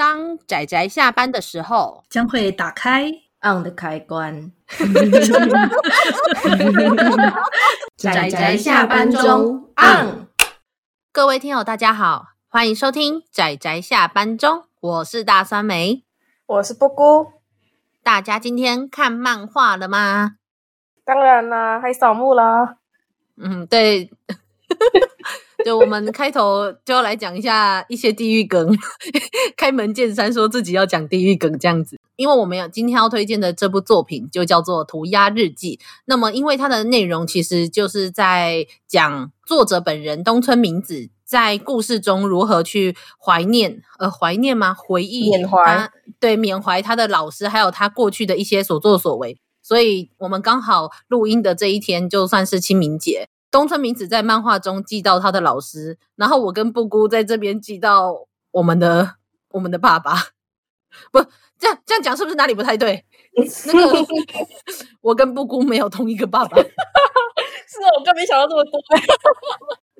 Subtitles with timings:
[0.00, 3.12] 当仔仔下班的时候，将会打开
[3.42, 4.50] on 的开关。
[7.98, 10.26] 仔仔下班中 on。
[11.12, 16.02] 各位听友，大家好，欢迎收听仔仔下班中，我是大酸梅，
[16.46, 17.34] 我是布姑。
[18.02, 20.36] 大家今天看漫画了吗？
[21.04, 22.76] 当然啦，还扫墓啦。
[23.36, 24.10] 嗯，对。
[25.64, 28.76] 就我们开头就要来讲一下一些地狱梗，
[29.56, 35.78] 开门见山说自己要讲地狱梗这样子，因为我们要今天要推荐的这部作品就叫做《涂鸦日记》。
[36.06, 44.74] 那么，因为它的内容其实就是在讲作者本人东村明子在故事中如何去怀念，呃，怀念吗？
[44.74, 49.38] 回忆，缅怀，对，缅怀他的老师，还有他过去的一些所作所为。
[49.62, 53.28] 所以我们刚好录音的这一天，就算是清明节。
[53.50, 59.16] 东村明子在漫画中记到他的老师，然后我跟布姑在这边记到我们的
[59.50, 60.14] 我们的爸爸，
[61.10, 61.20] 不，
[61.58, 63.04] 这样这样讲是不是哪里不太对？
[63.66, 64.06] 那个
[65.02, 68.72] 我跟布姑没有同一个爸爸，是啊，我更没想到这么多，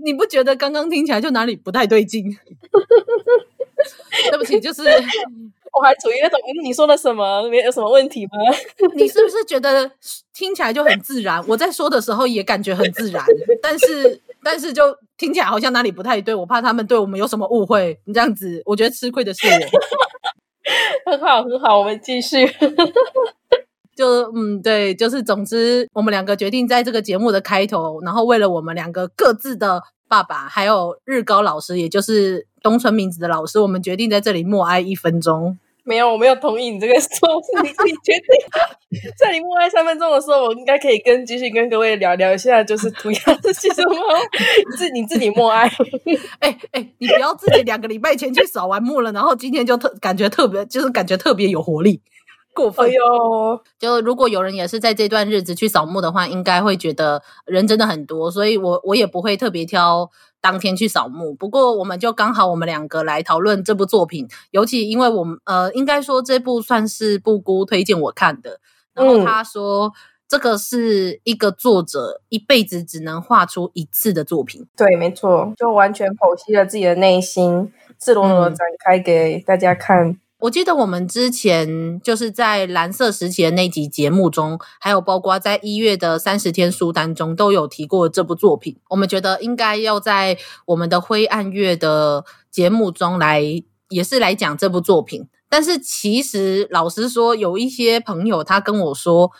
[0.05, 2.25] 你不觉得刚刚听起来就哪里不太对劲？
[4.31, 4.83] 对不起，就是。
[5.73, 7.49] 我还处于那种，你说的什么？
[7.49, 8.31] 没有什么问题吗？
[8.97, 9.91] 你是不是觉得
[10.35, 11.43] 听起来就很自然？
[11.47, 13.25] 我在说的时候也感觉很自然，
[13.63, 17.99] 但是但是就听起来好像哪里不太对，我怕他们对我们有什么误会。
[18.05, 21.11] 你这样子，我觉得吃亏的是我。
[21.11, 22.47] 很好，很好，我们继续。
[23.97, 32.47] 就嗯，对，就是总之，我们两个决定在这个节目的开头，然后为了我们两个各自的爸爸，还有日高老师，也就是。
[32.63, 35.59] 东村明子的老师，我们决定在这里默哀一分钟。
[35.83, 37.09] 没有，我没有同意你这个说，
[37.43, 39.01] 是你自己决定。
[39.17, 43.97] 在你默哀三分钟的时候，我应该可以跟继续跟各位聊聊一下，就是涂鸦是什么？
[44.77, 45.69] 自你自己默哀。
[46.41, 52.01] 哎哎，你不要自己两个礼拜前去扫完墓了，然后今天就特感觉特别，就是感觉特别有活力。
[52.61, 53.55] 过分哟！
[53.57, 61.33] 哎、就如果有人也是在这段日子去扫墓的话，应该会觉得人真的很多，所以我我也不会特别挑当天去扫墓。
[61.35, 68.61] 不过我们就刚好我们两个来讨论这部作品，尤其因为我们呃，应该说这部算是布姑推荐我看的，
[68.93, 69.93] 然后他说、嗯、
[70.29, 74.67] 这个是一个作者一辈子只能画出一次的作品。
[74.77, 80.09] 对，没错，就完全剖析了自己的内心，赤裸裸展开给大家看。
[80.09, 88.79] 嗯我记得我们之前就是在蓝色时期的那集节目中，还有包括在一月的三十天书单中都有提过这部作品。
[88.89, 93.43] 我们觉得应该要在我们的灰暗月的节目中来，
[93.91, 95.29] 也是来讲这部作品。
[95.51, 99.31] 但是其实老实说，有一些朋友他跟我说，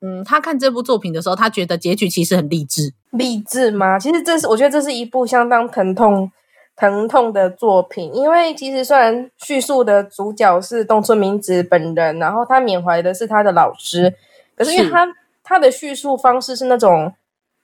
[0.00, 2.94] 嗯，他看这部作品的时候，他觉得结局其实很励志。
[3.12, 3.98] 励志吗？
[3.98, 6.32] 其实这是我觉得这是一部相当疼痛。
[6.80, 14.14] 疼痛的作品，因为其实虽然叙述的主角是东村明子本人，然后他缅怀的是他的老师，
[14.56, 15.06] 可是因为他
[15.44, 17.12] 他的叙述方式是那种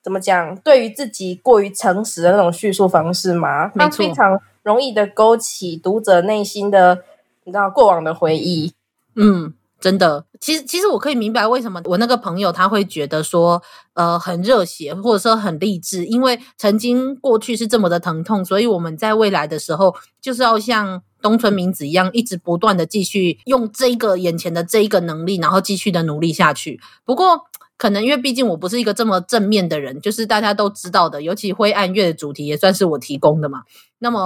[0.03, 7.03] 怎么讲，对于自己过于诚实的那种叙述方式嘛，他非常容易的勾起读者内心的
[7.45, 8.75] 你知道过往的回忆，
[9.15, 9.55] 嗯。
[9.79, 26.81] 真的，其实其实我可以明白为什么我那个朋友他会觉得说，呃，很热血或者说很励志，因为曾经过去是这么的疼痛，所以我们在未来的时候就是要像东村明子一样，一直不断的继续用这个眼前的这一个能力，然后继续的努力下去。
[27.05, 27.43] 不过
[27.77, 33.65] 可能因为毕竟我不是一个这么正面的人，就是大家都知道的，尤其灰暗月的主题也算是我提供的嘛。
[33.99, 34.25] 那么，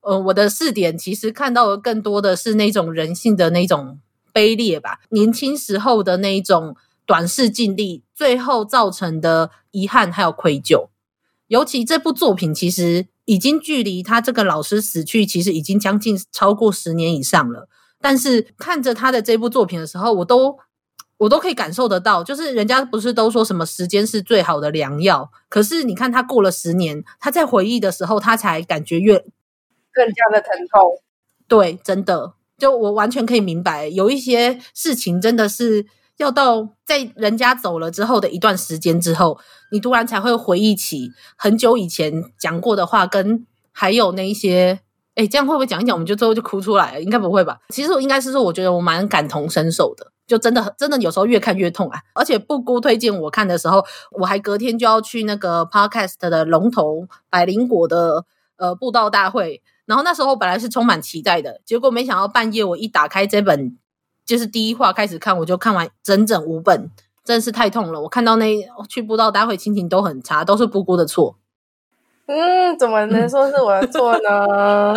[0.00, 4.00] 嗯、呃，我的视点其实看到的更多的是那种人性的那种。
[4.38, 10.90] 卑劣吧，年轻时候的那一种短视尽力，最后造成的遗憾还有愧疚。
[11.48, 17.68] 尤其这部作品其实已经距离他这个老师死去，其实已经将近超过十年以上了。
[18.00, 20.56] 但是看着他的这部作品的时候，我都
[21.16, 25.32] 我都可以感受得到，就是人家不是都说什么时间是最好的良药？
[25.48, 29.18] 可是你看他过了十年，他在回忆的时候，他才感觉越
[29.90, 31.02] 更加的疼痛。
[31.48, 32.34] 对，真的。
[32.58, 39.38] 就我完全可以明白，有一些事情真的是要到在人家走了之后的一段时间之后，
[39.70, 44.80] 你突然才会回忆起很久以前讲过的话，跟还有那一些，
[45.14, 47.00] 哎，这样会不会讲一讲，我们就最后就哭出来了？
[47.00, 47.60] 应该不会吧？
[47.68, 52.00] 其实我应该是说，我觉得我蛮感同身受的，就真的真的有时候越看越痛啊！
[52.16, 53.84] 而且布姑推荐我看的时候，
[54.18, 58.24] 我还隔天就要去那个 Podcast 的龙头百灵果的
[58.56, 59.62] 呃布道大会。
[59.88, 63.74] 然后那时候本来是充满期待的，结果没想到半夜我一打开这本，
[64.26, 66.90] 就是第一话开始看，我就看完整整五本，
[67.24, 68.02] 真的是太痛了。
[68.02, 68.54] 我看到那
[68.86, 71.38] 去布道待会心情都很差，都是布姑的错。
[72.26, 74.94] 嗯，怎么能说是我的错呢？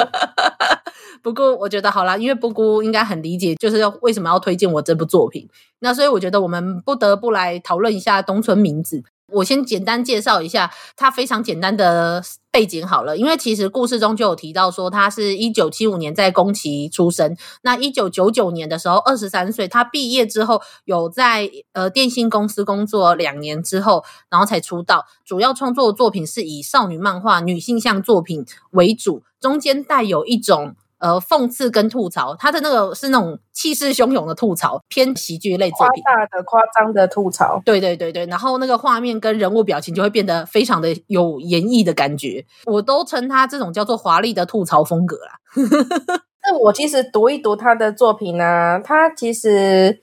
[1.23, 5.47] 不过我觉得好啦，因为布姑应该很理解，就是要为什么要推荐我这部作品。
[5.79, 9.03] 那所以我觉得我们不得不来讨论一下东村明子。
[9.31, 17.35] 我先简单介绍一下他非常简单的背景好了，因为其实故事中就有提到说，他是一九七五年在宫崎出生。
[17.61, 25.05] 那一九九九年的时候，二十三岁，他毕业之后有在呃电信公司工作两年之后，然后才出道。
[25.23, 30.75] 主要创作的作品是以少女漫画、女性向作品为主，中间带有一种。
[31.01, 37.59] 呃，讽刺跟吐槽，他的那个是那种气势汹涌的吐槽，偏喜剧类作品，夸大的、夸张的吐槽。
[37.65, 45.39] 对对对对，然后那个画面跟人物表情就会变得非常的有演绎的感觉，我都称他这种叫做华丽的吐槽风格啦。
[46.45, 50.01] 那我其实读一读他的作品呢、啊，他其实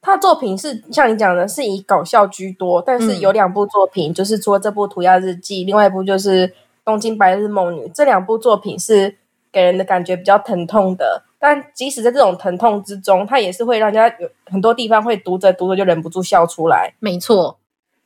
[0.00, 6.46] 他作品是像你讲的，是以搞笑居多，但是有两部作品，嗯、就是除了这部《涂鸦日记》，另外一部就是
[6.84, 9.16] 《东京白日梦女》，这两部作品是。
[9.52, 16.94] 给人的感觉比较疼痛的，但即使在这种疼痛之中，它也是会让人家有很多地方会读着读着就忍不住笑出来。
[17.00, 17.58] 没错，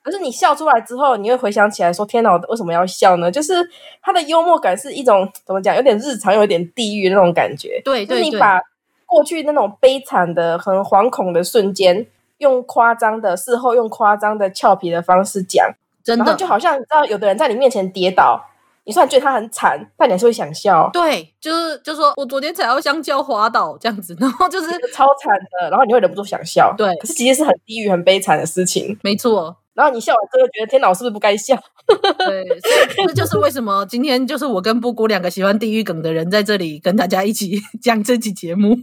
[0.03, 3.55] 可是你笑出来之后，你会回想起来说：“天哪，我为什么要笑呢？”就是
[4.03, 7.81] 他的幽默感是一种怎么讲，有点日常，有点地狱那种感觉。
[7.85, 8.61] 对，对，对，就是你把
[9.05, 12.07] 过去那种悲惨的、很惶恐的瞬间，
[12.39, 15.71] 用夸张的事后用夸张的俏皮的方式讲，
[16.03, 18.43] 真的就好像你知道，有的人在你面前跌倒。
[18.87, 20.91] 你虽然觉得他很惨，但你还是会想笑。
[20.93, 25.33] 对，就是就是说我昨天踩到香蕉滑倒这样子， 然后就是超惨
[25.63, 26.75] 的，然后你会忍不住想笑。
[26.77, 28.99] 对，可是其实是很地狱、很悲惨的事情。
[29.03, 29.57] 没错。
[29.73, 31.57] 然后你笑完之后觉得天哪，我是不是不该笑？
[32.19, 32.45] 对，
[32.95, 38.77] 所以这就是为什么今天就是我跟布谷两个喜欢地狱梗的人在这里跟大家一起 讲这期节目。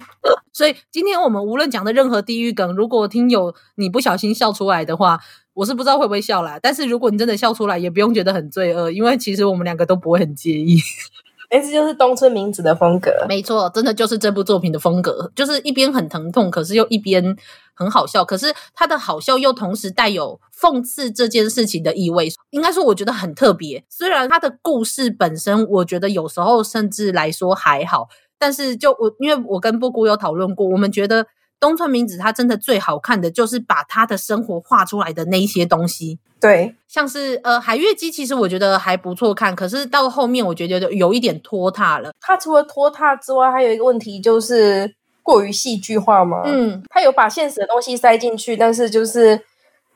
[0.51, 5.19] 所以今天我们无论讲的任何地狱梗，如果听友你不小心笑出来的话。
[5.53, 10.79] 我是不知道会不会笑啦，但是如果你真的笑出来，也不用觉得很罪恶，因为其实我们两个都不会很介意。
[11.49, 17.35] 哎，这就是东村明子的风格，没错，真的就是这部作品的风格，就是一边很疼痛，可是又一边
[17.73, 23.83] 很好笑，可是他的好笑又同时带有讽刺这件事情的意味，应该说我觉得很特别。
[23.89, 28.07] 虽然他的故事本身，我觉得有时候甚至来说还好，
[28.39, 31.27] 但是就我因为我跟布谷有讨论过，我们觉得。
[31.61, 42.11] 东村明子他真的最好看的就是把他的生活画出来的那一些东西，对，像是呃海月姬，其实我觉得还不错看，可是到后面我觉得有一点拖沓了。
[42.19, 44.91] 他除了拖沓之外，还有一个问题就是
[45.21, 46.41] 过于戏剧化嘛。
[46.45, 49.39] 嗯，他有把现实的东西塞进去，但是就是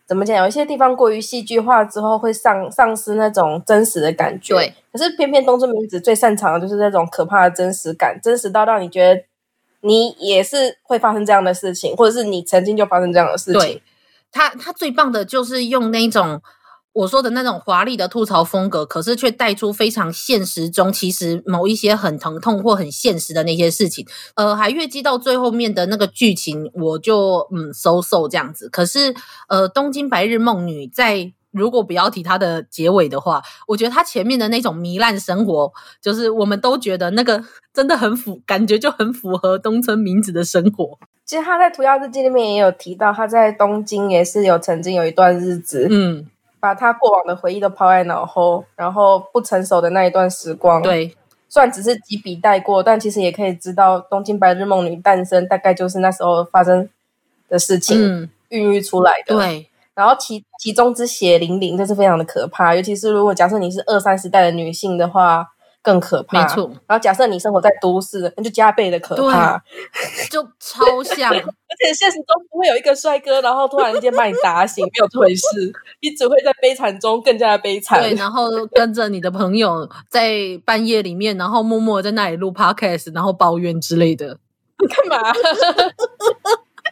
[0.08, 4.54] 怎么讲，有一些地方过于戏剧化之后会丧丧失那种真实的感觉。
[4.54, 9.24] 对，可是偏偏东村明子最擅长的就是那种可怕的真实感，真实到让你觉得。
[9.86, 13.82] 你也是会发生这样的事情，或者是你曾经就发生这样的事情。
[14.32, 16.42] 他，他最棒的就是用那种
[16.94, 24.06] 我说的那种华丽的吐槽风格，可是却带出非常现实中其实某一些很疼痛或很现实的那些事情。
[24.36, 28.68] 呃，还越级到最后面的那个剧情，我就嗯收收这样子。
[28.70, 29.14] 可是
[29.48, 31.34] 呃，东京白日梦女在。
[31.56, 35.72] 如果不要提它的结尾的话，我觉得它前面的那种糜烂生活，
[36.02, 37.42] 就是我们都觉得那个
[37.74, 41.00] 真的很符，感觉就很符合东村明子的生活。
[41.24, 46.28] 其实他在《涂鸦日记》里面也有提到，他在东京也是有曾经有一段日子，嗯，
[46.60, 51.16] 把他过往的回忆都抛在脑后，然后不成熟的那一段时光，对，
[51.50, 56.88] 虽然只是几笔带过，但其实也可以知道《东京白日梦女》诞生大概就是那时候发生
[57.50, 59.68] 的事情，嗯，孕育出来的，对。
[59.96, 62.76] 然后其其中之血淋淋，这是非常的可怕。
[62.76, 65.48] 尤其是如果假设你是二三十代的女性的话，
[65.82, 66.42] 更可怕。
[66.42, 66.70] 没错。
[66.88, 69.58] 然后假设你生活在都市，那就加倍的可怕。
[70.30, 71.32] 就超像。
[71.76, 75.72] 而且现实中不会有一个帅哥，然后突然间把你打醒，没有这回事。
[76.02, 78.02] 你只会在悲惨中更加的悲惨。
[78.02, 84.40] 对，然后跟着你的朋友在半夜里面，然后默默在那里录 podcast，然后抱怨之类的。
[84.80, 85.34] 你 干嘛？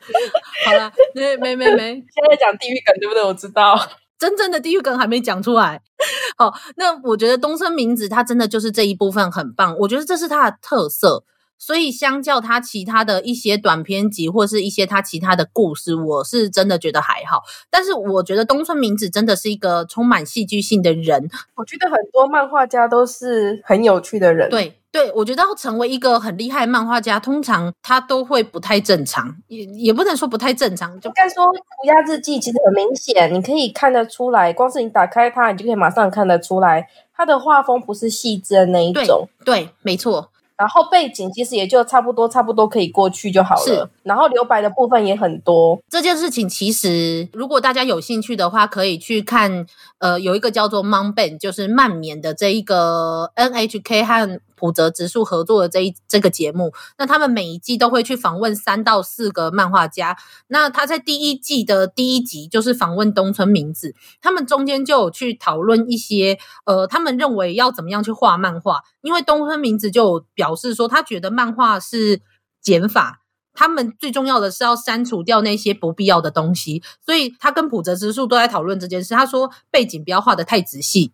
[0.65, 3.23] 好了，没没没没，现在讲地狱梗对不对？
[3.23, 3.79] 我知道，
[4.19, 5.81] 真正的地狱梗还没讲出来。
[6.37, 11.23] 好，那我觉得东村明子他真的就是这一部分很棒，我觉得这是他的特色。
[11.59, 17.41] 所以相较他其他的一些短篇集或是一些他其他的故事，我是真的觉得还好。
[17.69, 21.29] 但是我觉得东村明子真的是一个充满戏剧性的人。
[21.55, 24.49] 我觉得很多漫画家都是很有趣的人。
[24.49, 24.77] 对。
[24.93, 39.27] 对，我觉得要成为一个很厉害的漫画家，通常他都会不太正常，也也不能说不太正常，就应该说《涂鸦日记》其实很明显，你可以看得出来，光是你打开它，你就可以马上看得出来，它的画风不是细致的那一种。
[39.43, 40.29] 对，对，没错。
[40.55, 43.61] 然后背景其实也就差不多，差不多可以过去就好了。
[43.63, 45.77] 是，然后留白的部分也很多。
[45.89, 49.65] 这件事情其实，如果大家有兴趣的话，可以去看。
[49.99, 56.71] 呃，有一个叫做《m o n b a n》，就是曼眠的这一个 NHK 和浦泽直树合作的这一这个节目。
[56.97, 60.17] 那他们每一季都会去访问三到四个漫画家。
[60.47, 68.83] 那他在第一季的第一集就是访问东村明子，他们中间就有去讨论一些呃，他们认为要怎么样去画漫画。
[69.01, 72.21] 因为东村明子就表示说，他觉得漫画是
[72.61, 73.19] 减法。
[73.55, 79.13] 他们最重要的是要删除掉那些不必要的东西，所以他跟浦泽直树都在讨论这件事。
[79.13, 81.11] 他说背景不要画得太仔细，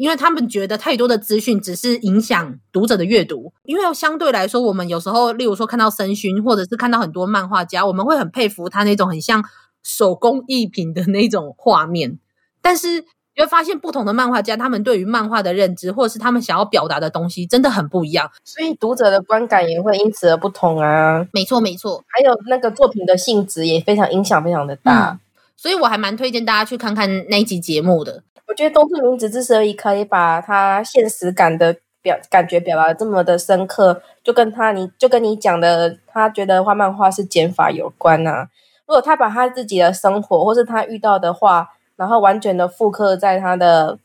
[0.00, 3.52] 因为他们觉得太多的资讯只是影响读者的阅读。
[3.64, 9.44] 因为相对来说，我们有时候，例如说看到森勋，或者是看到很多漫画家，我们会很佩服他那种很像
[9.82, 12.18] 手工艺品的那种画面，
[12.62, 13.04] 但是。
[13.36, 21.24] 你会发现不同的漫画家，他们对于漫画的认知，或者是他们想要表达的东西，真的很不一样，所以读者的观感也会因此而不同啊。
[21.32, 22.02] 没错，没错。
[22.08, 25.12] 还有那个作品的性质也非常影响，非常的大。
[25.12, 25.20] 嗯，
[25.56, 28.24] 所以我还蛮推荐大家去看看那一集节目的。
[28.50, 38.48] 我觉得东村明子之所以可以把他现实感的表感觉表达这么的深刻，就跟他你就跟你讲的，他觉得画漫画是减法有关啊。
[38.86, 41.70] 如果他把他自己的生活，或是他遇到的话。
[41.96, 43.98] 然后完全的复刻在他的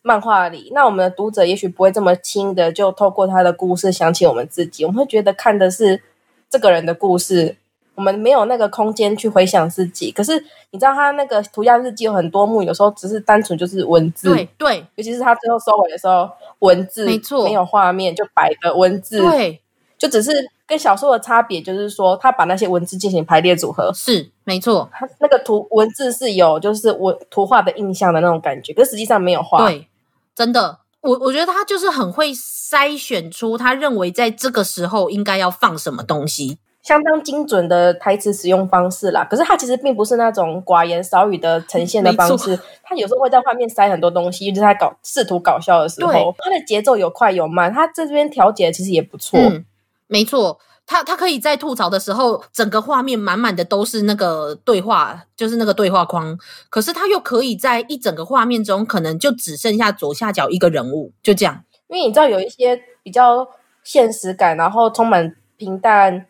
[0.00, 6.02] 漫画里，那我们的读者也许不会这么轻的就透过他的故事想起我们自己，我们会觉得看的是
[6.48, 7.56] 这个人的故事，
[7.94, 10.10] 我们没有那个空间去回想自己。
[10.10, 10.32] 可是
[10.70, 16.28] 你知道他那个涂鸦日记有很多幕，有时候只是单纯就是文字，对对，尤其是他最后收尾的时候，
[16.60, 19.60] 文字没错，没有画面就摆的文字，对。
[19.98, 20.32] 就只是
[20.66, 24.90] 跟小说的差别，就是说他把那些文字进行排列组合，是没错。
[24.92, 29.64] 他那个图文字是有就是文图画的印象的那种感觉，可是实际上没有画。
[29.64, 29.86] 对，
[30.34, 39.24] 真的，我我觉得他就是很会筛选出他认为在这个时候应该要放什么东西，相当精准的台词使用方式啦。
[39.24, 49.38] 可是它其实并不是那种寡言少语的呈现的方式，它有时候会在画面塞很多东西，就是他搞试图搞笑的时候，它的节奏有快有慢，它这边调节其实也不错。
[49.40, 49.64] 嗯
[50.08, 56.38] 没错，他他可以在吐槽的时候，整个画面满满的都是那个对话，就是那个对话框。
[56.68, 61.64] 可是他又可以在一整个画面中，可能就只剩下左下角一个人物，就这样。
[61.88, 63.48] 因为你知道，有一些比较
[63.82, 66.26] 现实感，然后充满平淡、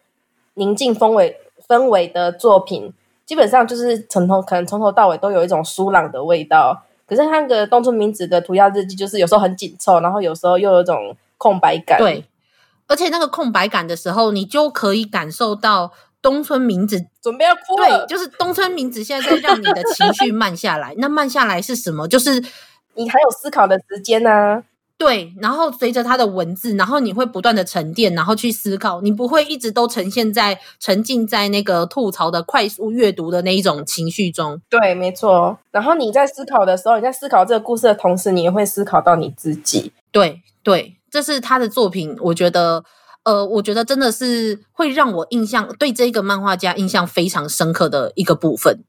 [0.54, 1.36] 宁静氛围
[1.68, 2.92] 氛围的作品，
[3.24, 6.84] 基本上就是从头可能从头到尾都有一种舒朗的味道。
[7.06, 11.98] 可是他那个东村明子的涂鸦日记，就是有时候很紧凑，然后有时候又有一种空白感。
[11.98, 12.24] 对。
[12.88, 18.06] 而且那个空白感的时候，你就可以感受到东村明子准备要哭了。
[18.06, 20.94] 对，就是东村明子现在在让你的情绪慢下来。
[20.98, 22.06] 那慢下来是什么？
[22.08, 22.42] 就是
[22.94, 24.62] 你还有思考的时间呢、啊。
[25.02, 29.00] 对，然后随着他的文字，然后你会不断的沉淀，然后去思考。
[29.00, 34.60] 你不会一直都呈现在沉浸在那个吐槽的快速阅读的那一种情绪中。
[34.70, 35.58] 对，没错。
[35.72, 39.90] 然后你在思考的时候，你在思考这个故事的同时，你也会思考到你自己。
[40.12, 40.94] 对，对。
[41.10, 42.84] 这是他的作品，我觉得，
[43.24, 48.84] 呃，我觉得真的是会让我印象对这个漫画家印象非常深刻的一个部分。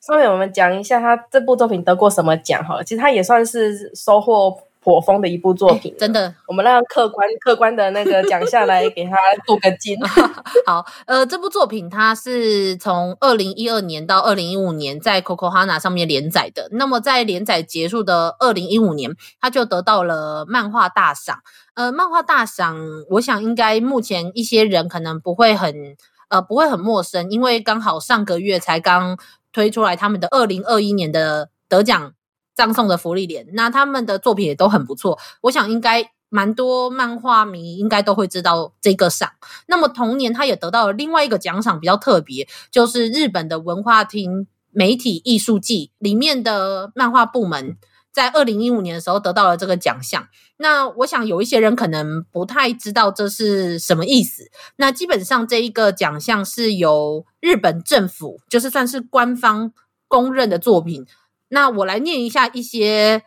[0.00, 4.56] 下面我们讲一下他这部作品得过什么奖哈，其实他也算是收获。
[4.88, 9.10] 火风的一部作品，真的，我们让客观客观的那个奖项来给他
[9.46, 9.94] 镀个金。
[10.64, 16.70] 好，呃，这部作品它是从二零一二年到二零一五年在 Coco Hana 上面连载的。
[16.72, 21.40] 那么在连载结束的二零一五年，它就得到了漫画大赏。
[21.74, 22.78] 呃，漫画大赏，
[23.10, 25.98] 我想应该目前一些人可能不会很
[26.30, 29.18] 呃不会很陌生，因为刚好上个月才刚
[29.52, 32.14] 推出来他们的二零二一年的得奖。
[32.58, 35.16] 葬送的芙莉莲，那他们的作品也都很不错。
[35.42, 39.30] 我想应该蛮多漫画迷应该都会知道这个赏。
[39.68, 47.76] 那么同年，他也得到了另外一个奖赏，比较特别，就是日本的文化厅媒体艺术季里面的漫画部门，
[48.12, 50.26] 在二零一五年的时候得到了这个奖项。
[50.56, 54.50] 那我想有一些人可能不太知道这是什么意思。
[54.78, 59.72] 那基本上这一个奖项是由日本政府，就是算是官方
[60.08, 61.06] 公认的作品。
[61.48, 63.22] 那我来念一下一些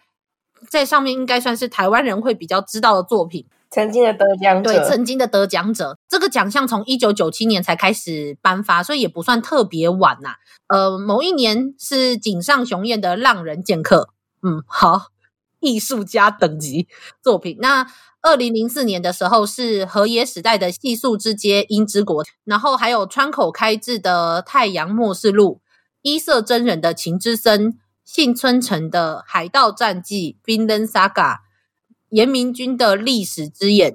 [0.69, 3.45] 在上面应该算是台湾人会比较知道的作品。
[3.73, 10.35] 曾经的得奖者，对，曾经的得奖者，这个奖项从一九九七年才开始颁发，所以也不算特别晚呐。
[10.67, 14.09] 呃，某一年是井上雄彦的《浪人剑客》，
[14.45, 15.07] 嗯，好，
[15.61, 16.89] 艺术家等级
[17.23, 17.57] 作品。
[17.61, 17.87] 那
[18.21, 25.61] 二零零四年的时候是河野史代的《细数之街樱之国》，然后还有川口开志的《太阳末世录》，
[26.01, 27.71] 一色真人的《情之森》。
[28.13, 31.37] 幸村城的《海盗战记》Vinland Saga，
[32.09, 33.93] 严明君的《历史之眼》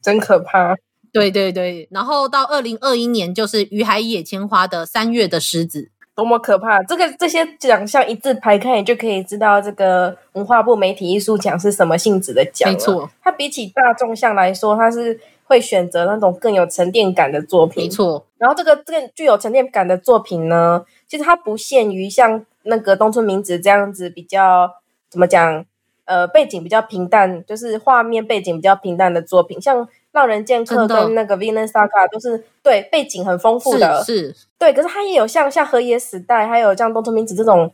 [0.00, 0.76] 真可怕。
[1.12, 5.82] 对对对，然后到二零二一年就是于海野千花的《三月的狮子》。
[6.14, 6.82] 多么可怕！
[6.82, 12.72] 这个这些奖项一字排开，你就可以知道这个文化部媒体艺术奖是什么性质的奖。
[12.72, 17.84] 没错，它比起大众项来说，它是会选择那种更有沉淀感的作品。
[17.84, 24.70] 没错，然后这个这个具有沉淀感的作品呢，其实它不限于像那个东村明子这样子比较
[25.08, 25.64] 怎么讲，
[26.04, 29.88] 呃，背景比较平淡，就是画面背景比较平淡的作品，像。
[30.12, 34.72] 浪人剑客跟那个 Vinland Saga 都是对背景很丰富的，是，是对。
[34.72, 37.70] 可是它也有像像河野时代，还有像东村明子这种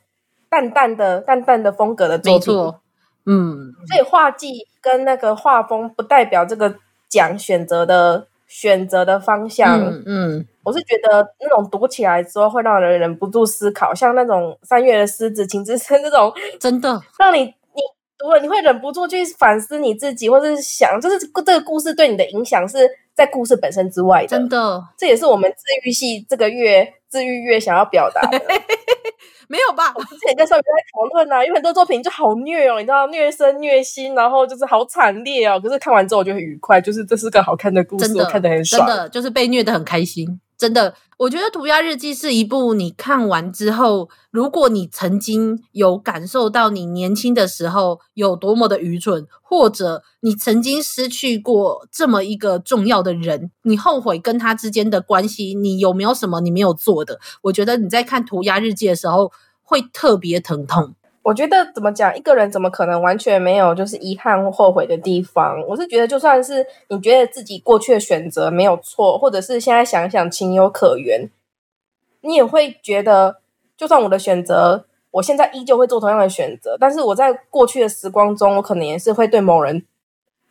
[0.51, 2.81] 淡淡的淡淡的风格的作品，没错，
[3.25, 3.73] 嗯。
[3.87, 6.75] 所以画技跟那个画风不代表这个
[7.09, 9.81] 奖选择的选择的方向。
[9.81, 17.55] 嗯，嗯，我是觉得那种读起来之后会让人忍不住思考，像那种三月的狮子、情之深这种， 真的让你你。
[18.17, 24.29] 读了你会忍不住去反思你自己，或者是想，就是这个故事对你的影响是在故事本身之外的。
[24.29, 28.41] 真的，这也是我们治愈系这个月治愈月想要表达的。
[29.49, 29.93] 没有吧？
[29.95, 35.61] 我之前跟少宇在讨论啊，有很多作品就好虐哦，你知道，虐身虐心，然后就是好惨烈哦。
[35.61, 40.41] 可是看完之后我就很愉快，就是这是个好看的故事，真的我看得很爽，真的就是被虐的很开心。
[40.65, 57.21] 真的，我觉得《涂鸦日记》是一部你看完之后，如果你曾经有感受到你年轻的时候有多么的愚蠢，或者你曾经失去过这么一个重要的人，你后悔跟他之间的关系，你有没有什么你没有做的？
[57.43, 59.31] 我觉得你在看《涂鸦日记》的时候
[59.63, 60.95] 会特别疼痛。
[61.25, 65.59] 我觉得怎么讲，一个人怎么可能完全没有就是遗憾或后悔的地方？
[65.67, 71.31] 我是觉得，就算是你觉得自己过去的选择没有错，或者是现在想想情有可原，
[72.21, 73.39] 你也会觉得，
[73.75, 79.83] 就算我的选择，我现在依旧会做同样的选择，但是我在过去的时光中，我可能也是会对某人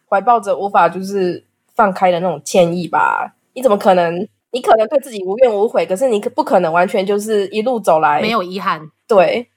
[0.10, 3.36] 怀抱着无法就是放开的那种歉意吧？
[3.54, 4.28] 你怎么可能？
[4.50, 8.90] 你可能对自己无怨无悔，可是你可不可能完全就是一路走来没有遗憾？
[9.08, 9.50] 对。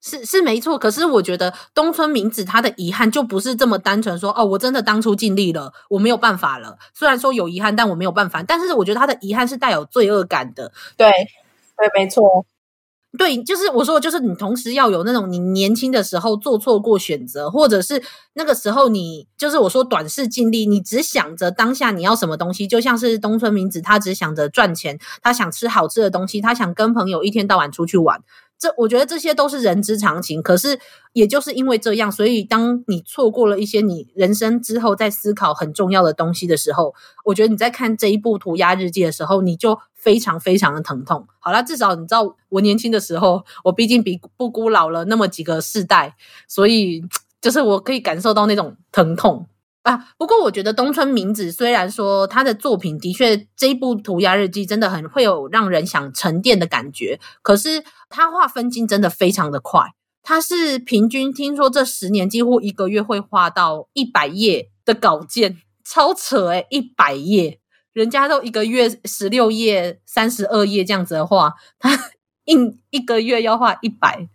[0.00, 6.78] 是是没错，可是我觉得东村明子他的遗憾就不是这么单纯说哦，我真的当初尽力了，我没有办法了。
[6.94, 8.42] 虽然说有遗憾，但我没有办法。
[8.42, 10.72] 但是我觉得他的遗憾是带有罪恶感的。
[10.96, 11.10] 对，
[11.76, 12.46] 对，没错。
[13.16, 18.00] 对，就是我说的，就是你同时要有那种你年轻的时候做错过选择，或者是
[18.34, 28.20] 那个时候你就是我说短视尽力，你只想着当下你要什么东西，就像是东村明子，他只想着赚钱，他想吃好吃的东西，他想跟朋友一天到晚出去玩。
[28.58, 30.78] 这我觉得这些都是人之常情，可是
[31.12, 36.94] 也就是因为这样，所以当你错过了一些你人生之后在思考很重要的东西的时候，
[37.24, 41.26] 我觉得你在看这一部涂鸦日记的时候，你就非常非常的疼痛。
[41.38, 46.16] 好啦，至少你知道我年轻的时候，我毕竟比布姑老了那么几个世代，
[46.48, 47.04] 所以
[47.40, 49.46] 就是我可以感受到那种疼痛。
[49.88, 67.58] 啊，不过我觉得东村明子虽然说他的作品的确这一部涂鸦日记真的很会有让人想沉淀的感觉，可是他画分镜真的非常的快，他是平均听说这十年几乎一个月会画到一百页的稿件，超扯诶，一百页，
[67.94, 71.88] 人家都一个月十六页、三十二页这样子的画，他
[72.44, 72.54] 一
[72.90, 74.28] 一个月要画一百。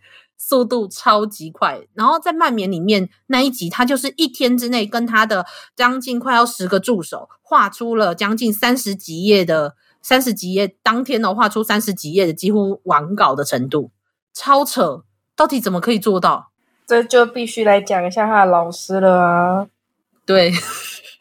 [0.45, 13.91] 速度超级快，然后在曼眠里面那一集，他就是一天之内跟他的将近快要十个助手画出了将近三十几页的三十几页，当天呢画出三十几页的几乎完稿的程度，
[14.33, 15.05] 超扯！
[15.33, 16.49] 到底怎么可以做到？
[16.85, 19.67] 这就必须来讲一下他的老师了啊。
[20.25, 20.51] 对，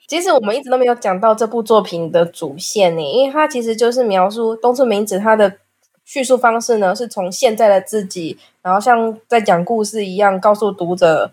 [0.08, 5.58] 其实我们一直都没有讲到这部作品的主线呢，因为它其实就是描述东村明子他的。
[6.04, 11.32] 叙述方式呢，是从现在的自己，然后像在讲故事一样，告诉读者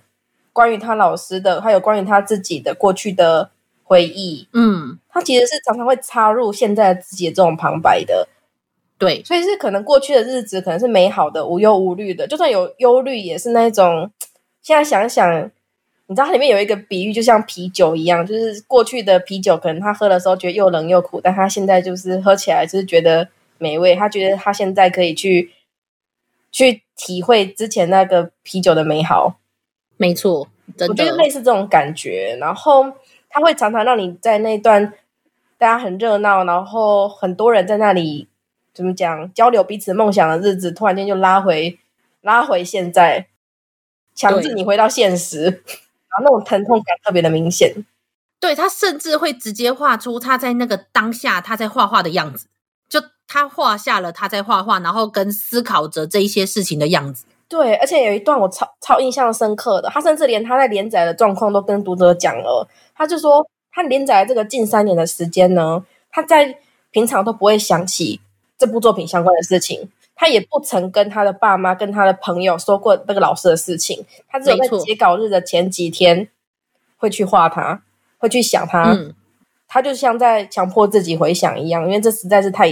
[0.53, 3.49] 关于他老师的，还有关于他自己的过去的
[3.83, 4.47] 回忆。
[4.53, 8.27] 嗯，他其实是常常会插入现在的自己的这种旁白的。
[8.97, 14.11] 对，所以是可能过去的日子可能是美好的、无忧无虑的，就算有忧虑，也是那种。
[14.61, 15.51] 现在想想，
[16.07, 23.27] 你知道它里面有一个比喻，就像啤酒一样，就是过去的啤酒，可能他喝的时候觉得又冷又苦，但他现在就是喝起来就是觉得。
[23.59, 25.51] 美味，他觉得他现在可以去
[26.51, 29.39] 去体会之前那个啤酒的美好。
[29.97, 30.47] 没错，
[30.87, 32.37] 我觉得类似这种感觉。
[32.39, 32.85] 然后
[33.29, 34.93] 他会常常让你在那段
[35.57, 38.27] 大家很热闹，然后很多人在那里
[38.73, 41.77] 怎么讲交流彼此梦想的日子，突然间就拉回
[42.21, 43.27] 拉回现在，
[44.15, 47.85] 强制你回到现实，然后那种疼痛感特别的明显。
[48.39, 52.47] 对，他甚至会直接画出他在那个当下他在画画的样子。
[53.29, 57.25] 就他画下了他在画画，然后跟思考着这一些事情的样子。
[57.47, 62.67] 对，而且有一段我超超印象深刻的，他甚至连他在连载的状况都跟读者讲了。
[62.95, 66.57] 他就说，他连载这个近三年的时间呢，他在
[66.91, 68.19] 平常都不会想起
[68.57, 69.89] 这部作品相关的事情。
[70.15, 74.05] 他也不曾跟他的爸妈、跟他的朋友说过那个老师的事情。
[74.27, 76.27] 他只有在截稿日的前几天
[76.97, 77.81] 会去画他，
[78.17, 78.91] 会去想他。
[78.91, 79.13] 嗯、
[79.67, 82.67] 他就像在强迫自己回想一样，因为这实在是太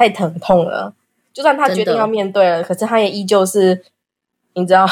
[0.00, 0.94] 太疼痛了。
[1.30, 3.84] 就算他决定要面对了，可是他也依旧是，
[4.54, 4.86] 你知道，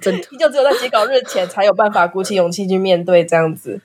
[0.00, 3.80] 真的， 依旧只有在截稿日前才有办法鼓起勇气去面对这样子。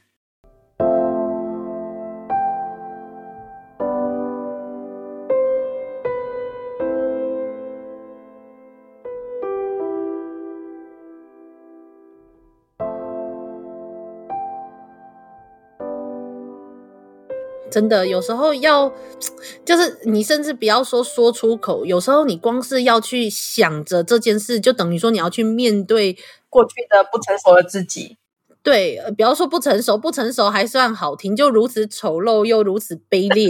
[17.75, 18.89] 真的，有时候要，
[19.65, 26.17] 就是你甚至不要说说出口，有时候你光是要去想着这件事，就等于说你要去面对
[26.49, 28.15] 过去的不成熟的自己。
[28.63, 33.49] 对，不要说不成熟，不成熟还算好听，就如此丑陋又如此卑劣、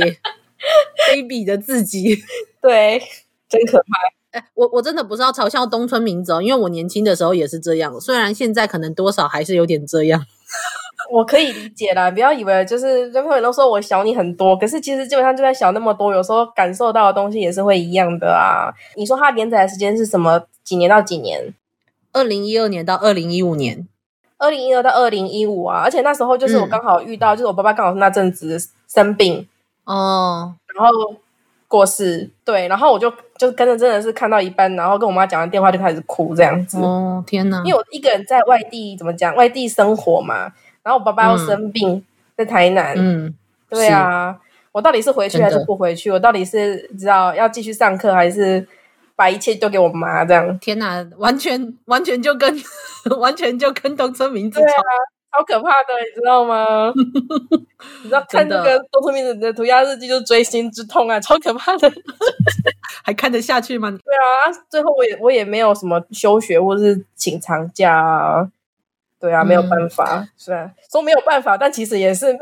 [1.14, 2.18] 卑鄙的自己，
[2.60, 3.00] 对，
[3.48, 4.40] 真可怕。
[4.40, 10.26] 欸、我我真的不是要嘲笑东村明子哦，因为我年轻的时候也是这样，虽然现在可能多少还是有点这样。
[11.12, 18.74] 我可以理解啦，不要以为就是任何人都说我小你很多，可是其实基本上就算小那么多，有时候感受到的东西也是会一样的啊。
[18.96, 20.42] 你说它连载的时间是什么？
[20.64, 21.54] 几年到几年？
[22.12, 23.88] 二零一二年到二零一五年。
[24.38, 29.48] 二零一二到二零一五啊，而且那时候就是我刚好遇到，嗯、就是我爸爸刚好是那阵子生病
[29.86, 30.92] 哦，然后
[31.68, 36.80] 过世，对，然后我就就跟着真的是看到一半，然后跟我妈讲完电话就开始哭这样子。
[36.80, 37.62] 哦，天哪！
[37.64, 39.34] 因为我一个人在外地，怎么讲？
[39.36, 40.52] 外地生活嘛。
[40.86, 42.04] 然后我爸爸又生病，嗯、
[42.38, 42.94] 在台南。
[42.96, 43.34] 嗯，
[43.68, 44.40] 对啊，
[44.72, 46.12] 我到底是回去还是不回去？
[46.12, 48.66] 我到底是知道要继续上课，还是
[49.16, 50.24] 把一切都给我妈？
[50.24, 50.58] 这样？
[50.60, 52.56] 天哪，完全完全就跟
[53.20, 54.82] 完全就跟东村明子对啊，
[55.36, 56.94] 超可怕的，你知道吗？
[58.04, 61.92] 你知道看这个东村明子的涂鸦日记就是锥心之痛啊，超可怕的，
[63.04, 63.90] 还看得下去吗？
[63.90, 68.50] 对啊，最后我也我也没有什么休学或是请长假啊。
[69.20, 72.38] 对啊，没有办法，嗯、是啊，说没有办法，但其实也是，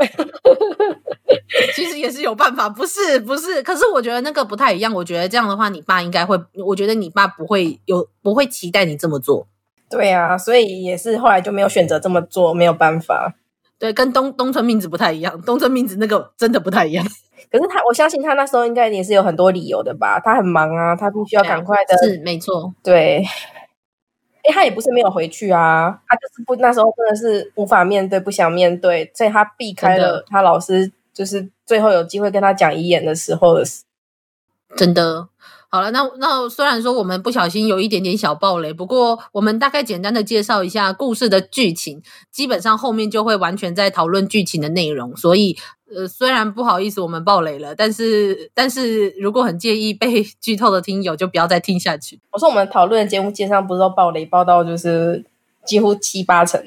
[1.76, 3.62] 其实也是有办法，不是不是。
[3.64, 4.94] 可是我觉得那个不太一样。
[4.94, 9.48] 我觉得这样的话，你爸应该会，我觉得你爸不会有，不会期待你这么做。
[9.90, 13.34] 对啊，所以也是后来就没有选择这么做，没有办法。
[13.78, 17.06] 对，跟东东村明子不太一样，东村明子那个真的不太一样。
[17.52, 20.20] 可是他，我相信他那时候应该也是有很多理由的吧？
[20.20, 23.24] 他很忙啊，他必须要赶快的，是没错，对。
[24.44, 33.84] 哎，他也不是没有回去啊，他就是不那时候真的是无法面对，不想面对，所以他避开了他老师，就是最后有机会跟他讲遗言的时候的事。
[34.76, 35.30] 真的。
[35.70, 45.18] 好了，那那虽然说我们不小心有一点点小暴雷，不过我们大概简单的介绍一下故事的剧情，基本上后面就会完全在讨论剧情的内容。
[45.18, 45.58] 所以，
[45.96, 52.20] 呃，虽然不好意思我们爆雷了，但是但是如果很介意被 剧透的听友，就不要再听下去。
[52.32, 55.24] 我说我们讨论的节目经常不是都爆雷爆到就是
[55.66, 56.62] 几乎七八成。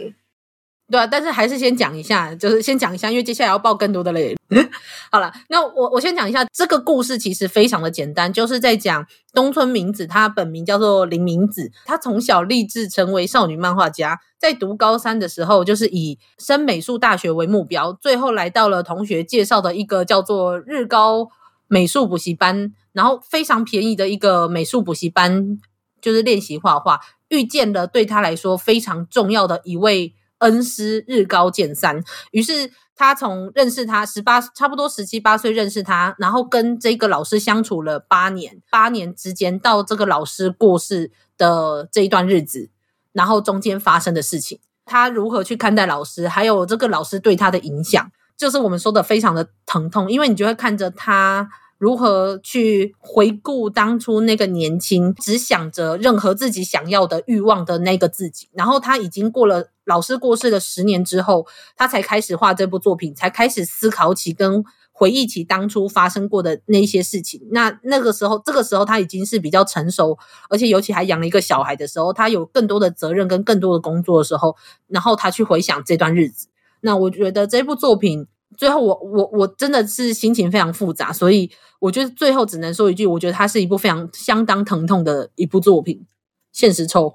[0.88, 4.37] 对啊，但是还是先讲一下，就是先讲一下，因为接下来要报更多的嘞。
[5.11, 21.29] 好了，那我我先讲一下这个故事，其实非常的简单，就是在讲东村明子，她本名叫做林明子，她从小立志成为少女漫画家，在读高三的时候，就是以升美术大学为目标，最后来到了同学介绍的一个叫做日高
[21.66, 25.59] 美术补习班，然后非常便宜的一个美术补习班，
[26.01, 30.14] 就是练习画画，遇见了对她来说非常重要的一位。
[30.38, 42.70] 恩师日高见三，于是他从认识他十八，差不多十七八岁认识他，然后跟这个老师相处了八年，八年之间到这个老师过世的这一段日子，
[43.12, 51.49] 然后中间发生的事情，他如何去看待老师，还有这个老师对他的影响，就是我们说的非常的疼痛，因为你就会看着他。
[51.79, 58.49] 如何去回顾当初那个年轻，只想着任何自己想要的欲望的那个自己？
[58.53, 67.43] 然后他已经过了老师过世的十年之后，他才开始画这部作品，才开始思考起跟回忆起当初发生过的那些事情。
[67.51, 70.17] 那那个时候，这个时候他已经是比较成熟，
[70.49, 74.57] 而且尤其还养了一个小孩的时候，他有更多的责任跟更多的工作的时候，
[74.89, 76.49] 然后他去回想这段日子。
[76.81, 78.27] 那我觉得这部作品。
[78.57, 86.07] 最后我，我我我真的是心情非常复杂，所以我觉得最后只能说一句，我觉得它是一部非常相当疼痛的一部作品，
[86.53, 87.15] 现实臭，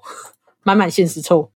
[0.62, 1.50] 满满现实臭。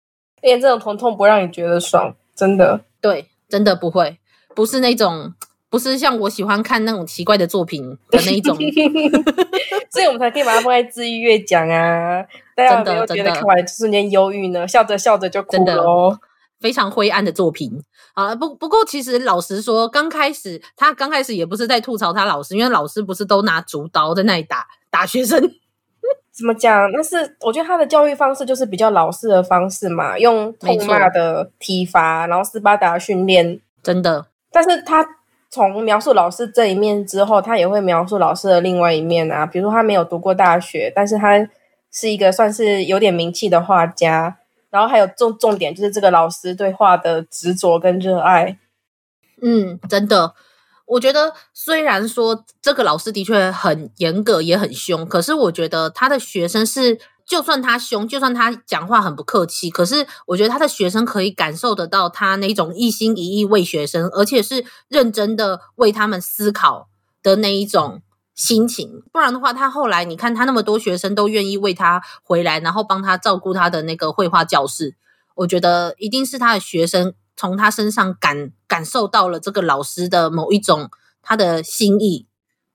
[0.43, 4.19] 连这种疼痛不让你觉得爽，真的，对，真的不会，
[4.55, 5.35] 不是那种，
[5.71, 8.57] 不是像我喜欢看那种奇怪的作品的那一种
[9.91, 12.23] 所以我们才可以把它放在治愈月讲啊。
[12.55, 14.69] 大家有没有觉得看完瞬间忧郁呢？
[14.69, 16.19] 笑着笑着就哭了哦。
[16.61, 17.83] 非常灰暗的作品
[18.15, 25.39] 啊，不不过其实老实说，刚开始他刚开始也不是在吐槽他老师，因为老师不是都拿竹刀在那里打打学生。
[26.33, 26.91] 怎么讲？
[26.93, 34.27] 那是我觉得他的教育方式就是比较老式的方式嘛，用痛骂的体罚，然后斯巴达训练，真的。
[34.51, 35.05] 但是他
[35.51, 41.49] 从描述老师这一面之后，他也会描述老师的另外一面啊，比如说他没有读过大学，但是他
[41.93, 44.37] 是一个算是有点名气的画家，
[44.75, 48.59] 然后还有重重点就是这个老师对画的执着跟热爱。
[49.41, 50.35] 嗯，真的。
[50.87, 66.89] 我觉得虽然说这个老师的确很严格，也很凶，可是我觉得他的学生是，就算他凶，就算他讲话很不客气，可是我觉得他的学生可以感受得到他那种一心一意为学生，而且是认真的为他们思考
[67.23, 68.03] 的那一种
[68.35, 69.03] 心情。
[69.13, 74.97] 不然的话，他后来你看他那么多学生都愿意为他回来，然后帮他照顾他的那个绘画教室，
[75.37, 77.15] 我觉得一定是他的学生。
[77.37, 80.89] 从他身上感感受到了这个老师的某一种
[81.21, 82.29] 他的心意，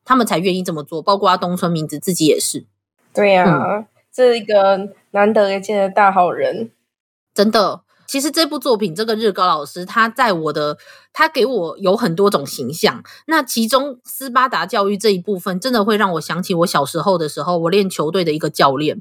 [0.04, 1.02] 他们才愿意这么做。
[1.02, 2.66] 包括东村明子自己也是。
[3.14, 6.72] 对呀、啊，嗯、这是一个难得一见的大好人。
[7.34, 10.80] 真的，其实这部作品，这个日高老师，他在我的
[11.14, 13.04] 他给我有很多种形象。
[13.28, 19.00] 那其中斯巴达教育这一部分，真的会让我想起我小时候的时候，我练球队的一个教练。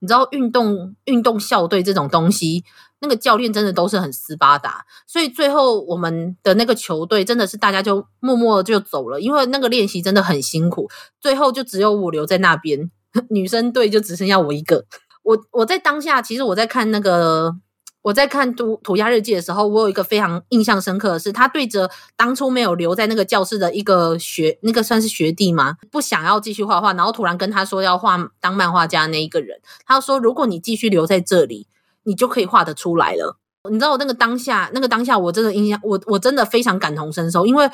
[0.00, 2.62] 你知道运动运动校队这种东西，
[3.00, 10.86] 那个教练真的都是很斯巴达，所以最后我们的那个球队真的是大家就默默就走了，因为那个练习真的很辛苦，
[11.18, 12.90] 最后就只有我留在那边，
[13.30, 14.84] 女生队就只剩下我一个。
[15.22, 17.56] 我我在当下，其实我在看那个。
[18.02, 25.76] 我在看涂涂鸦日记的时候，我有一个非常印象深刻的是，他对着当初没有留在那个教室的一个学，那个算是学弟吗？
[25.90, 31.66] 不想要继续画画，然后突然跟他说要画当漫画家那一个人，他说：“如果你继续留在这里，
[32.04, 33.36] 你就可以画得出来了。”
[33.70, 37.70] 你知道我那个当下，那个当下我真的印象，我我真的非常感同身受，因为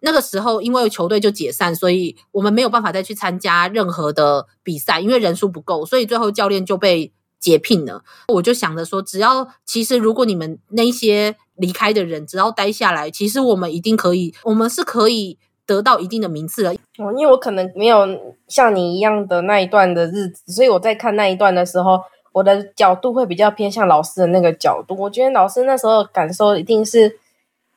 [0.00, 7.12] 那个时候因为球队就解散，所以我们没有办法再去参加任何的比赛，因为人数不够，所以最后教练就被。
[7.44, 16.70] 解聘呢，我就想着说，只要其实如果你们那些离开的人只要待下来，其实我们一定可以，我们是可以得到一定的名次的。
[16.96, 18.08] 哦，因为我可能没有
[18.48, 22.00] 像你一样的那一段的日子，所以我在看那一段的时候，
[22.32, 24.96] 我的角度会比较偏向老师的那个角度。
[24.96, 27.18] 我觉得老师那时候感受一定是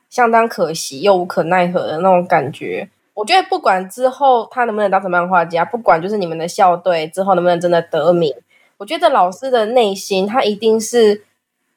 [0.09, 2.89] 相当可惜又无可奈何的那种感觉。
[3.15, 8.33] 我觉得不管之后他能不能当成漫画家，不管就是你们的校队之后能不能真的得名。
[8.77, 11.23] 我觉得老师的内心，他一定是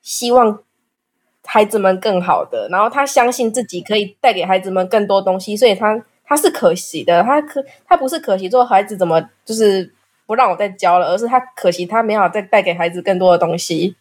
[0.02, 0.62] 希望
[1.44, 9.92] 孩子们更好的，然后他相信自己可以带给孩子们更多东西，所以他他是可惜的，他可他不是可惜说孩子怎么就是
[10.26, 13.96] 不让我再教了，而是他可惜他没有再带给孩子更多的东西。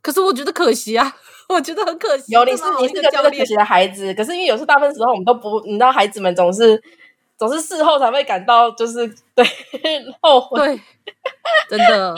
[0.00, 1.14] 可是我觉得可惜啊，
[1.48, 2.32] 我觉得很可惜。
[2.32, 6.82] 有你是你是个教的可惜的孩子，可是因为有时候大部分时候我们都不，你知道孩子们总是。
[7.42, 9.44] 总是事后才会感到就是对
[10.22, 10.80] 后悔，
[11.68, 12.14] 真的。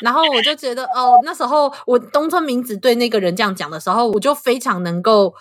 [0.00, 5.32] 然后我就觉得哦，那时候我东村明子对那个人这样讲的时候，我就非常能够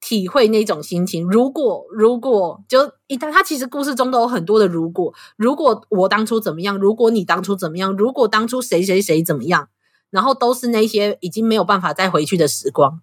[0.00, 1.28] 体会那种心情。
[1.28, 9.68] 如果如果就一旦他其实故事中都有很多的如果，如果我当初怎么样，如果你当初怎么样，如果当初谁谁谁怎么样，
[10.08, 13.02] 然后都是那些已经没有办法再回去的时光。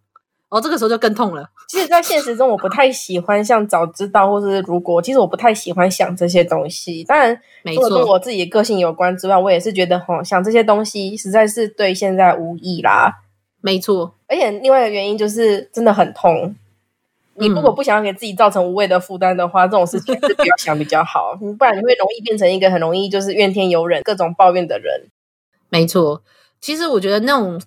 [0.49, 1.49] 哦，这个时候就更痛了。
[1.67, 7.03] 其实，在现实中，我不太喜欢像早知道或者是如果，其实我不太喜欢想这些东西。
[7.03, 7.37] 当然，
[7.75, 13.23] 除了跟我自己的个性有关之外，我也是觉得，吼，想这些东西实在是对现在无益啦。
[13.59, 16.55] 没错，而且另外一个原因就是真的很痛。
[17.33, 25.09] 你如果不想要给自己造成无谓的负担的话，嗯、这种事情是不要想比较好，不然你会容易变成一个很容易就是怨天尤人、各种抱怨的人。
[25.67, 26.23] 没错，
[26.61, 27.61] 其实我觉得那种。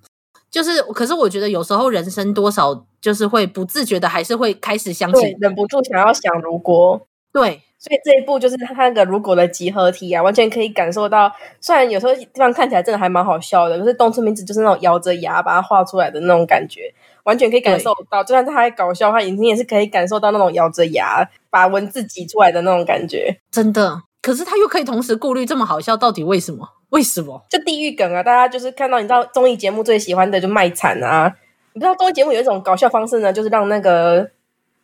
[0.50, 7.00] 就是，可是我觉得有时候人生多少就是会不自觉的，还是会开始想起，忍不住想要想如果。
[7.32, 11.30] 对，所以这一部就是他那个如果的集合体啊，完全可以感受到。
[11.60, 18.24] 虽然有时候地方看起来真的还蛮好笑的，可是东村明子就是那种咬着牙把它画出来的那种感觉，完全可以感受到。
[18.24, 23.38] 就算他还搞笑，他眼睛也是可以感受到那种咬着牙把文字挤出来的那种感觉。
[23.52, 26.68] 真的，可是他又可以同时顾虑这么好笑，到底为什么？
[26.90, 27.44] 为什么？
[27.48, 28.22] 就地狱梗啊！
[28.22, 31.34] 大家就是看到，你知道综艺节目最喜欢的就卖惨啊！
[31.72, 34.28] 你知道综艺节目有一种搞笑方式呢，就是让那个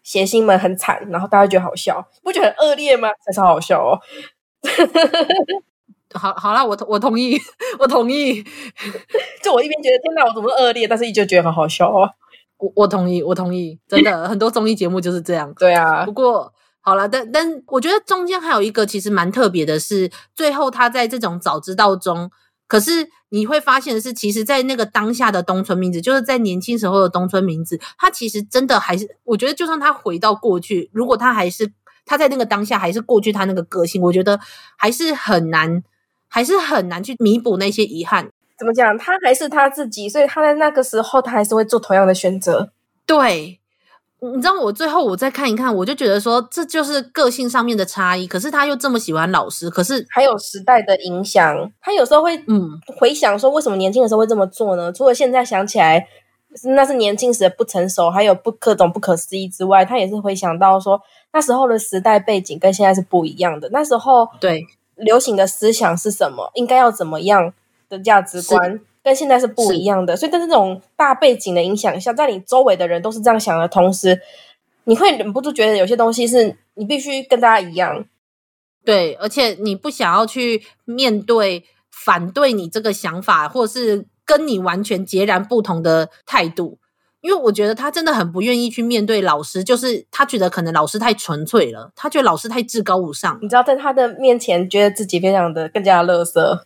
[0.02, 3.10] 谐星们很惨，然后大家觉得好笑，不觉得很恶劣吗？
[3.24, 3.98] 才超好笑哦！
[6.14, 7.36] 好，好啦，我我同意，
[7.78, 8.42] 我同意。
[9.42, 10.86] 就我一边觉得天哪，我怎么恶劣？
[10.86, 12.08] 但是依旧觉得很好笑哦。
[12.58, 15.52] 我我同意，我同意，真的很多综艺节目就是这样。
[15.58, 16.52] 对啊，不过。
[16.86, 22.30] 好了，但但我觉得中间还有一个其实蛮特别的是，最后他在这种早知道中，
[22.68, 31.72] 可是你会发现的是，其实，在那个当下的东村明子，就是在年轻时候的东村明子，他其实真的还是，我觉得就算他回到过去，如果他还是
[32.04, 34.38] 他在那个当下还是过去他那个个性，我觉得
[34.76, 35.82] 还是很难
[36.28, 38.30] 还是很难去弥补那些遗憾。
[38.56, 38.96] 怎么讲？
[38.96, 42.70] 他还是他自己，所以他在那个时候，他还是会做同样的选择。
[43.04, 43.58] 对，
[44.20, 48.26] 你知道，我最后我再看一看，我就觉得说，这就是个性上面的差异。
[48.26, 51.70] 可是他又这么喜欢老师，可是还有时代的影响。
[51.80, 54.92] 他有时候会嗯回想说，为什么年轻的时候会这么做呢？
[54.92, 56.06] 除了现在想起来
[56.74, 61.00] 那是年轻时的不成熟，还有不各种不可思议之外，他也是回想到说，
[61.32, 63.68] 那时候的时代背景跟现在是不一样的。
[63.70, 64.64] 那时候对
[64.96, 66.50] 流行的思想是什么？
[66.54, 67.52] 应该要怎么样？
[67.88, 74.20] 的价值观跟现在是不一样的，所以在这种大背景的影响下，在你周围的人都是这样想的同时，
[74.82, 78.04] 你会忍不住觉得有些东西是你必须跟大家一样。
[78.84, 86.80] 对，而且你不想要去面对反对你这个想法，或是跟你完全截然不同的态度，
[87.20, 96.62] 因为我觉得他真的很不愿意去面对老师，就是他觉得可能老师太纯粹了，他觉得老师太至高无上，你知道，在他的面前，觉得自己非常的更加的垃圾。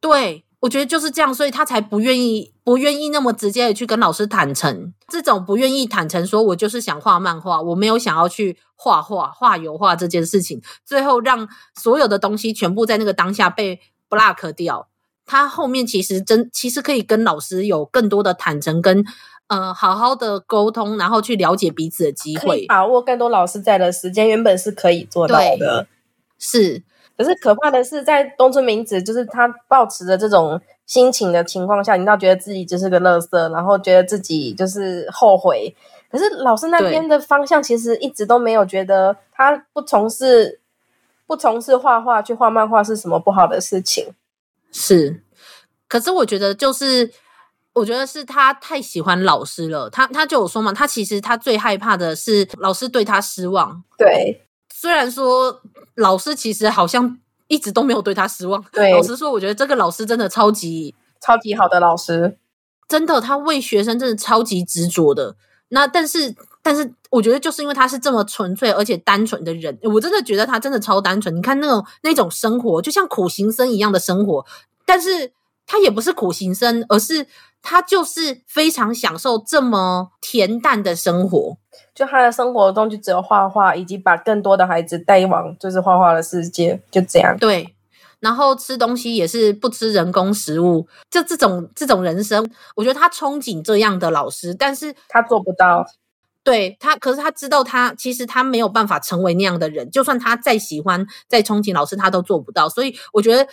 [0.00, 0.45] 对。
[0.60, 4.92] 我觉得就是这样，所以他才不愿意，不愿意那么直接的去跟老师坦诚。
[5.06, 11.46] 这种不愿意坦诚，说我就是想画漫画，我没有想要去画画、画油画这件事情，最后让
[11.78, 14.88] 所有的东西全部在那个当下被 block 掉。
[15.26, 19.12] 他后面其实真，其实可以跟老师有更多的坦诚跟，跟
[19.48, 25.86] 呃好好的沟通，然后去了解彼此的机会，把握更多老师在的时间，原本是可以做到的，
[26.38, 26.82] 是。
[27.16, 35.74] 可是可怕的是，在东村明子就是他抱持着这种心情的情况下，你倒觉得自己就是个垃圾，然后觉得自己就是后悔。
[36.10, 40.60] 可是老师那边的方向其实一直都没有觉得他不从事
[41.26, 44.14] 不从事画画去画漫画是什么不好的事情。
[44.70, 45.22] 是，
[45.88, 47.10] 可是我觉得就是
[47.72, 49.90] 我觉得是他太喜欢老师了。
[49.90, 53.82] 他他就有说嘛，他其实他最害怕的是老师对他失望。
[53.96, 54.42] 对。
[54.78, 55.62] 虽然说
[55.94, 62.36] 老师其实好像一直都没有对他失望，对， 老实说，我觉得这个老师真的超级超级好的老师，
[62.86, 65.34] 真的，他为学生真的超级执着的。
[65.68, 71.34] 那但是但是，我觉得就是因为他是这么纯粹而且单纯的人，我真的觉得他真的超单纯。
[71.34, 74.44] 你看那种那种生活，就像苦行僧一样的生活，
[74.84, 75.32] 但是
[75.66, 77.26] 他也不是苦行僧，而是
[77.68, 81.56] 他就是非常享受这么恬淡的生活。
[81.92, 87.36] 就他的生活中就只有画画，以及把更多的孩子带往就是画画的世界，就这样。
[87.40, 87.74] 对，
[88.20, 95.84] 然后吃东西也是不吃人工食物，就这种这种人生，我觉得他憧憬这样的老师，但是他做不到。
[96.44, 102.68] 对他，可是他知道他其实他没有办法成为那样的人，就算他再喜欢再憧憬老师，他都做不到。
[102.68, 103.48] 所以我觉得。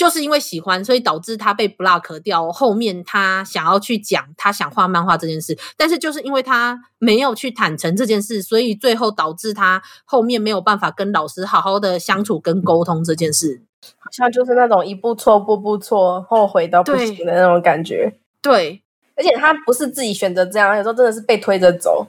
[0.00, 2.50] 就是因为喜欢，所以导致他被 block 掉。
[2.50, 13.60] 后面他想要去讲他想画漫画这件事，但是就是因为他没有去坦诚这件事，所以最后导致他后面没有办法跟老师好好的相处跟沟通这件事。
[13.98, 18.10] 好像就是那种一步错步步错，后悔到不行的那种感觉。
[18.40, 18.80] 对，
[19.14, 22.06] 而且他不是自己选择这样，有时候真的是被推着走。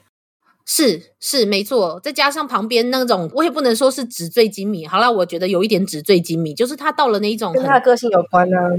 [0.65, 4.85] 是是没错，再加上旁边那种，我也不能说是纸醉金迷。
[4.85, 8.69] 好了，我觉得有一点纸醉金迷，就是他到了那一种跟他的个性有关呢、啊。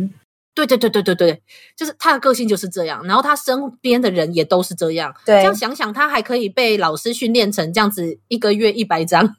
[0.54, 1.42] 对对对对对对，
[1.74, 5.14] 就是他的个性就是这样，然后他身边的人也都是这样。
[5.24, 9.34] 对，这样想想，他还可以被老师训练成这样子，一个月一百张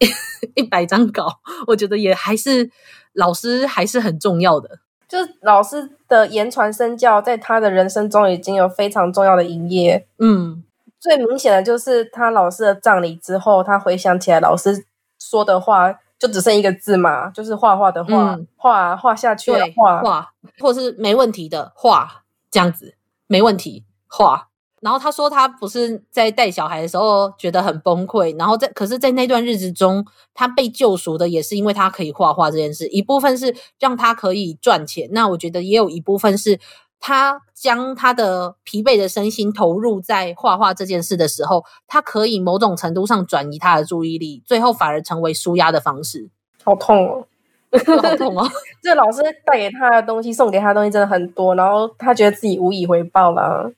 [0.54, 1.26] 一百张稿，
[1.68, 2.70] 我觉得也还是
[3.14, 4.80] 老师还是很重要的。
[5.08, 10.06] 就是老师的言传身教，在他的人生中已经有非常重要的一页。
[10.18, 10.64] 嗯。
[11.00, 14.84] 最明显的就是他老师的葬礼之后，他回想起来老师
[15.18, 22.94] 说的话，就只剩一个字嘛，就是画画的画，嗯、画画下去的画，画，或是没问题的画，这样子
[23.28, 24.48] 没问题画。
[24.80, 36.58] 然后他说他不是在带小孩的时候觉得很崩溃，然后在可是，在那段日子中，他被救赎的也是因为他可以画画这件事，一部分是让他可以赚钱，那我觉得也有一部分是。
[37.00, 46.28] 他将他的疲惫的身心投入在画画这件事的时候，他可以某种程度上转移他的注意力，最后反而成为舒压的方式。
[46.64, 47.26] 好痛哦，
[48.02, 48.48] 好痛哦！
[48.82, 53.72] 这老师带给他的东西，送给他的东西真的很多，然后他觉得自己无以回报了。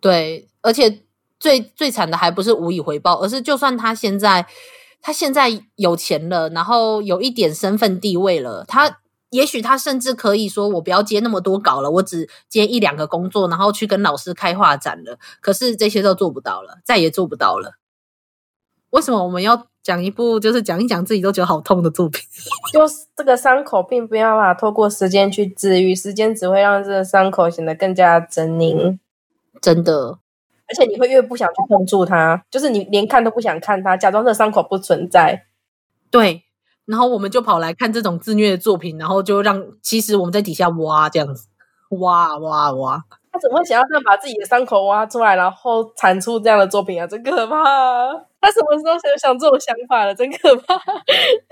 [0.00, 1.00] 对，而且
[1.38, 4.46] 最最惨的还不是无以回报，而是就算他现在
[5.00, 8.98] 他现在有钱了，然后有一点身份地位了，他。
[9.34, 17.72] 也许他甚至可以说：“我不要接那么多稿了，我只接一两个工作，然后去跟老师开画展了。”可是这些都做不到了，再也做不到了。
[18.90, 22.22] 为什么我们要讲一部就是讲一讲自己都觉得好痛的作品？
[22.72, 29.00] 就是这个伤口并不要把它透过时间去治愈，时间只会让这个伤口显得更加狰狞。
[29.60, 30.20] 真的，
[30.68, 35.46] 而且你会越不想去碰触它，就是你连看都不想看它，假装这伤口不存在。
[36.08, 36.43] 对。
[36.86, 41.48] 然后我们就跑来看这种自虐的作品，然后就让其实我们在底下挖这样子，
[42.00, 43.02] 挖挖挖。
[43.32, 47.06] 他怎么会想要这样把自己的伤口挖出来，然后产出这样的作品啊？
[47.06, 47.56] 真可怕！
[48.40, 50.14] 他什么时候想想这种想法了？
[50.14, 50.80] 真可怕！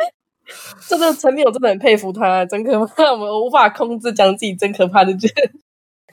[0.88, 3.10] 这个层面我真的很佩服他，真可怕！
[3.12, 5.50] 我们无法控制讲自己真可怕的觉得，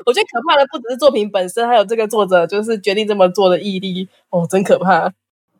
[0.06, 5.12] 我觉得可怕的不只是作品本身，还有这个作者就是决定这么做的毅力哦，真可怕！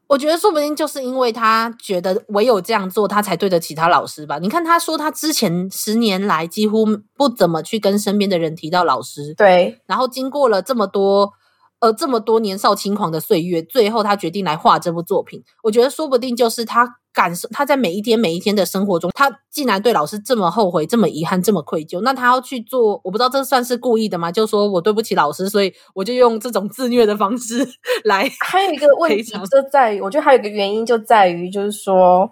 [0.10, 4.40] 我觉得说不定就是因为他觉得唯有这样做，他才对得起他老师吧。
[4.40, 6.86] 你看他说他之前十年来几乎
[7.16, 9.80] 不怎么去跟身边的人提到老师，对。
[9.86, 11.32] 然后经过了这么多
[11.80, 15.44] 呃这么多年少轻狂的岁月，最后他决定来画这部作品。
[15.64, 16.99] 我觉得说不定就是他。
[17.12, 24.32] 感受他在每一天每一天的生活中，他竟然对老师这么后悔、这么遗憾、这么愧疚，那他要去做，我不知道这算是故意的吗？
[24.32, 27.68] 就说我对不起老师，所以我就用这种自虐的方式
[28.06, 28.30] 来。
[28.40, 32.32] 还有一个问题就在于，我觉得还有一个原因就在于，就是说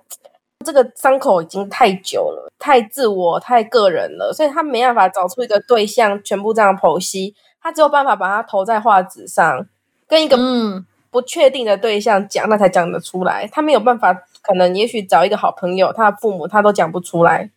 [0.64, 9.66] 这个伤口已经太久了，太自我、太个人了，所以他没办法找出一个对象，全部这样剖析，他只有办法把它投在画纸上，
[10.08, 10.86] 跟一个嗯。
[11.18, 13.50] 不确定的对象讲，那才讲得出来。
[13.52, 14.14] 他没有办法，
[14.44, 17.50] 可能也许找一个好朋友，他的父母他都讲不出来。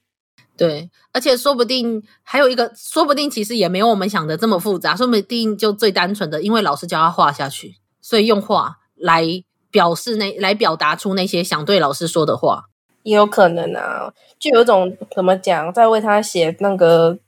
[0.56, 4.96] 对，而且说不定还有一个，说不定其实也没有我们想的这么复杂。
[4.96, 9.22] 说不定就最单纯的，因为老师教他画下去，所以用画来
[9.70, 12.64] 表示那来表达出那些想对老师说的话，
[13.02, 14.11] 也有可能啊。
[14.38, 17.18] 就有一种怎么讲，在为他写那个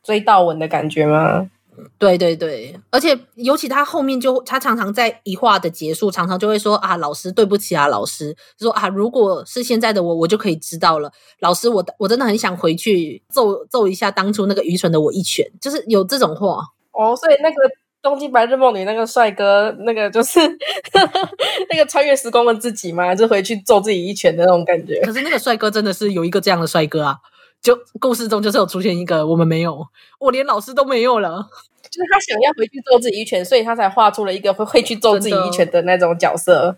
[0.00, 1.50] 追悼文的感觉吗？
[1.98, 11.10] 对对对，而且尤其他后面就他常常在一话的结束，常常就会说啊，老师对不起啊，老师说啊，如果是现在的我，我就可以知道了。
[11.40, 16.58] 老师，我我真的很想回去揍揍一下当初那个愚蠢的我一拳，就是有这种话
[16.92, 17.16] 哦。
[17.16, 17.56] 所以那个
[18.02, 20.40] 《东京白日梦》里那个帅哥，那个就是
[21.70, 25.00] 那个穿越时光的自己嘛，就回去揍自己一拳的那种感觉。
[25.00, 27.16] 可是那个帅哥真的是有一个这样的帅哥啊。
[27.62, 29.86] 就故事中就是有出现一个我们没有，
[30.18, 31.48] 我连老师都没有了。
[31.82, 36.74] 就是他想要回去揍自己一拳，所以他才画出了一个会会去揍自己一拳的那种角色，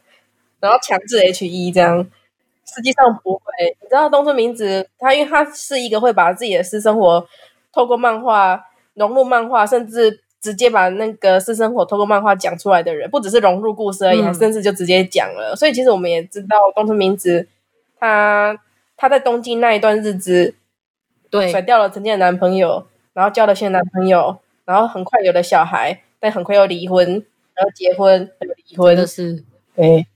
[0.61, 2.07] 然后强制 H E 这样。
[2.67, 3.43] 实际上不会，
[3.81, 7.27] 你知道东村明子他，因为他是一个会把自己的私生活
[7.73, 8.65] 透过漫画
[8.95, 15.55] 融入漫画，甚至直接把那个私生活透过漫画讲出来的人，不只是融入故事而已，嗯、还甚至就直接讲了。
[15.57, 17.47] 所以其实我们也知道东村明子
[18.01, 18.59] 他
[18.97, 20.55] 他在东京那一段日子。
[21.41, 27.05] 对，甩掉了曾经的男朋友，然后交了新的男朋友，然后很快有了小孩，但很快又离婚，
[27.55, 29.43] 然后结婚又离婚，的是，
[29.75, 30.07] 对，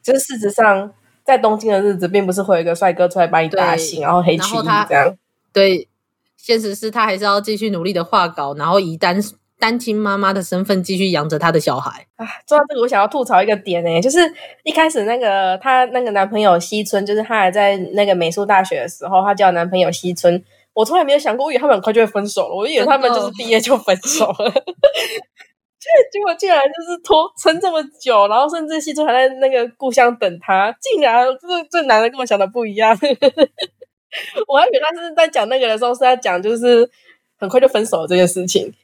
[0.00, 0.92] 就是事实上，
[1.24, 5.18] 在东京的日子，并不是会有一个帅哥出来把你打醒，然后黑娶你这样。
[5.52, 5.88] 对，
[6.36, 9.20] 现实是他还是要继续努力的画稿，然后以单
[9.62, 12.26] 单亲妈妈的身份继续养着她的小孩啊！
[12.48, 14.18] 说到这个，我想要吐槽一个点呢，就是
[14.64, 20.42] 一开始那个她那个男朋友西村，就是她还在那个美术大学的时候，她交男朋友西村，
[20.74, 24.50] 我从来没有想过，我以为他们很快就会分手了，我以为他们就是毕业就分手了，
[25.78, 32.98] 结结果竟然就是拖撑这么久，然后甚至西村还在那个故乡等他，竟然这这男的跟我想的不一样，
[34.48, 36.90] 我还以为他是在讲那个的时候是在讲就是
[37.38, 38.74] 很快就分手了这件事情。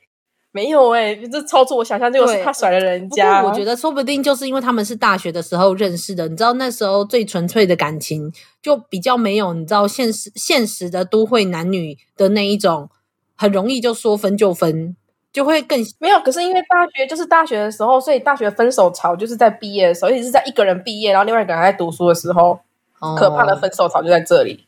[0.51, 3.44] 没有哎、欸，这超出我想象，就是他甩了人家。
[3.44, 8.32] 我觉得说不定就是因为他们是大学的时候认识的，你知道那时候最纯粹的感情
[8.62, 12.88] 就比较没有，你知道现实现实的都会男女的那一种，
[13.36, 14.96] 很容易就说分就分，
[15.30, 16.18] 就会更没有。
[16.20, 22.59] 可是因为大学就是大学的时候，所以大学分手潮就是在毕业的时候，而且是在一个人毕业，然后另外一个人还在读书的时候，
[23.01, 24.64] 哦、可怕的分手潮就在这里。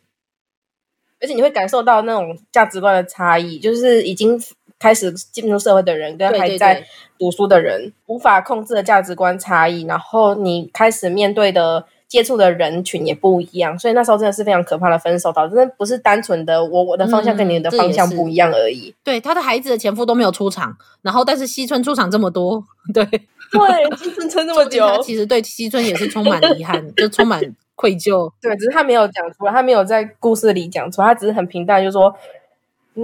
[1.22, 4.40] 而且你会感受到那种价值观的差异，就是已经。
[4.80, 6.84] 开始进入社会的人跟还在
[7.18, 18.88] 读书的人，无法控制的价值观差异，然后你开始面对的接触的人群也不一样，所以那时候真的是非常可怕的分手，导致那不是单纯的我我的方向跟你的方向不一样而已。
[18.88, 22.64] 嗯、对，他的孩子的前夫都没有出场，然后但是西村出场这么多，
[22.94, 27.38] 对对，西村撑这么久，他其实对西村也是充满遗憾，就 充满
[27.76, 28.32] 愧疚。
[28.40, 32.16] 对，只是他没有讲出来，他没有在故事里讲出来，他只是很平淡，就是说。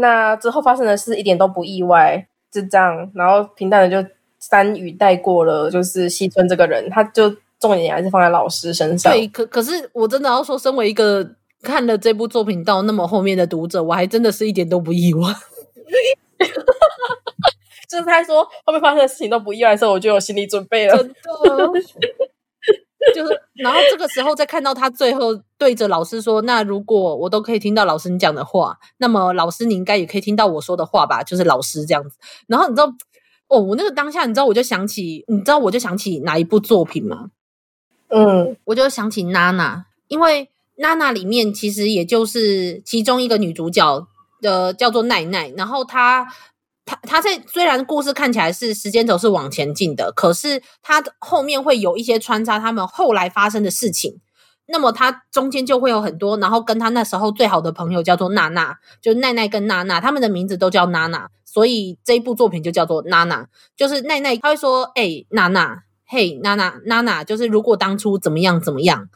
[0.00, 5.70] 那之后发生的事一点都不意外，就这样，然后平淡的就三语带过了。
[5.70, 7.28] 就是西村这个人，他就
[7.58, 9.12] 重点还是放在老师身上。
[9.12, 11.28] 对，可可是我真的要说，身为一个
[11.62, 15.22] 看了这部作品到那么后面的读者，我还真的是一点都不意外。
[17.88, 20.96] 就是他说后面发生的事情都不意外的时候，我就有心理准备了。
[20.96, 21.14] 真的。
[23.14, 32.16] 就是，然后这个时候再看到他最后对着老师说：“那如果我都可以听到老师你讲的话，那么老师你应该也可以听到我说的话吧？”就是老师这样子。
[32.46, 32.92] 然后你知道，
[33.48, 37.30] 哦，我那个当下，你知道，我就想起，你知道，我就想起哪一部作品吗？
[38.08, 44.06] 嗯，我就想起娜娜，因为娜娜里面其实也就是其中一个女主角
[44.40, 46.26] 的叫做奈奈，然后她
[46.86, 54.20] 他他在虽然故事看起来是时间轴是往前进的，可是他后面会有一些穿插他们后来发生的事情。
[54.68, 63.46] 那么他中间就会有很多，然后跟他那时候最好的朋友叫做娜娜，就奈奈跟娜娜，他们的名字都叫娜娜，所以这一部作品就叫做娜娜。
[63.76, 69.08] 就是奈奈他会说：“哎、娜娜，嘿，娜娜，娜娜，就是如果当初怎么样怎么样，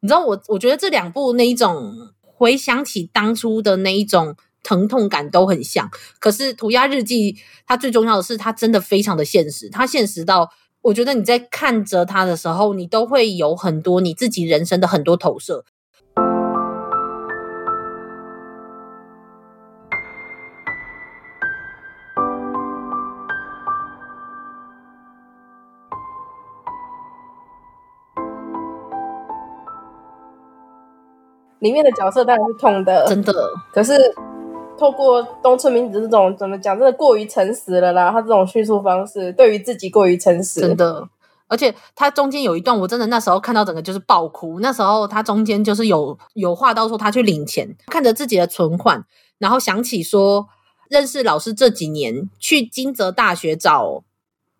[0.00, 4.34] 你知道我，我觉得这两部那一种回想起当初的那一种
[4.66, 5.88] 疼痛感都很像。
[6.18, 7.36] 可是涂鸦日记
[7.66, 10.50] 它最重要的是，它真的非常的现实，它现实到。”
[10.86, 15.64] 我觉得你在看着他的时候，你都会有很多你自己人生的很多投射。
[31.58, 33.34] 里面的角色当然是痛的，真的。
[33.72, 33.92] 可是。
[34.78, 38.10] 透过东村明子这种怎么讲，真的过于诚实了啦。
[38.10, 41.08] 他这种叙述方式，对于自己过于诚实，真的。
[41.48, 44.58] 而且他中间有一段，我真的那时候看到整个就是爆哭。
[44.58, 49.04] 那时候他中间就是有有话到说他去领钱，看着自己的存款，
[49.38, 50.48] 然后想起说
[50.88, 54.02] 认识老师这几年，去金泽大学找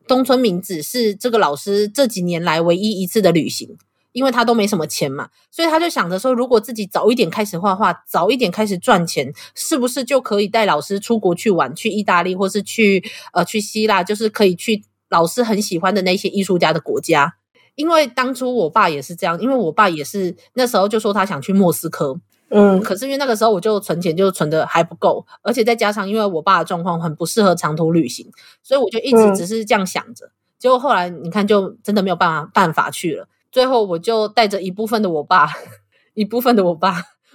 [0.07, 3.77] 东村明子是这个老师这几年来唯一一次的旅行。
[4.17, 13.05] 因为他都没什么钱嘛，所以他就想着说，如果自己早一点开始画画，早一点开始赚钱，是不是就可以带老师出国去玩，去意大利，或是去
[13.35, 17.35] 呃去希腊，就是可以去老师很喜欢的那些艺术家的国家。
[17.75, 28.27] 因为当初我爸也是这样，因为我爸也是那时候就说他想去莫斯科，嗯，可是因为那个时候我就存钱就存的还不够，而且再加上因为我爸的状况很不适合长途旅行，
[28.63, 30.25] 所以我就一直只是这样想着。
[30.25, 33.29] 嗯，结果后来你看，就真的没有办法办法去了。
[33.53, 35.49] 最后，我就带着一部分的我爸，
[36.15, 36.95] 一部分的我爸，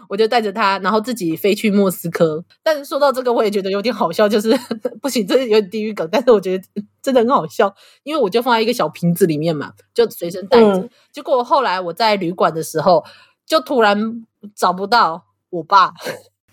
[0.09, 2.43] 我就带着他，然后自己飞去莫斯科。
[2.63, 4.55] 但是说到这个，我也觉得有点好笑，就是
[5.01, 6.63] 不行，这是有点地狱梗，但是我觉得
[7.01, 10.65] 真的很好笑，因为我就放在一个小瓶子里面嘛，就随身带着。
[10.73, 10.89] 嗯。
[11.11, 13.03] 结果后来我在旅馆的时候，
[13.45, 15.93] 就突然找不到我爸，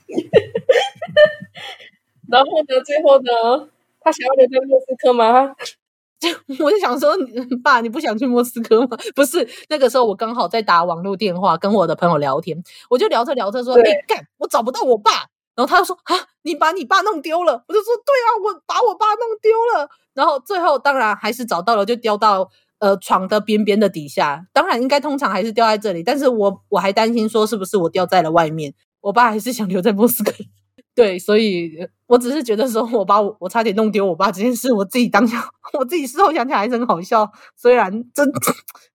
[2.29, 3.69] 然后呢，最后呢，
[4.01, 5.55] 他想要留在莫斯科吗？
[6.19, 6.29] 就
[6.65, 7.17] 我就想说，
[7.63, 8.97] 爸，你不想去莫斯科吗？
[9.15, 12.61] 不是，那个时候我刚好在打网络电话跟我的朋友聊天，
[12.91, 15.11] 我就聊着聊着说：“哎，干，我找不到我爸。”
[15.55, 22.49] 然后他就说：“啊，你把你爸弄丢了？”我就说：“对啊，我把我爸弄丢了。”然后最后当然还是找到了，就掉到
[22.79, 24.47] 呃床的边边的底下。
[24.53, 28.75] 当然应该通常还是掉在这里，但是我我还担心说是不是我掉在了外面。
[29.01, 30.33] 我爸还是想留在莫斯科。
[30.99, 31.79] 对，所以
[32.09, 37.31] 我只是觉得说，我把我我差点弄丢我爸这件事，我自己当下，我自己事后想起来还是很好笑。
[37.55, 38.25] 虽然这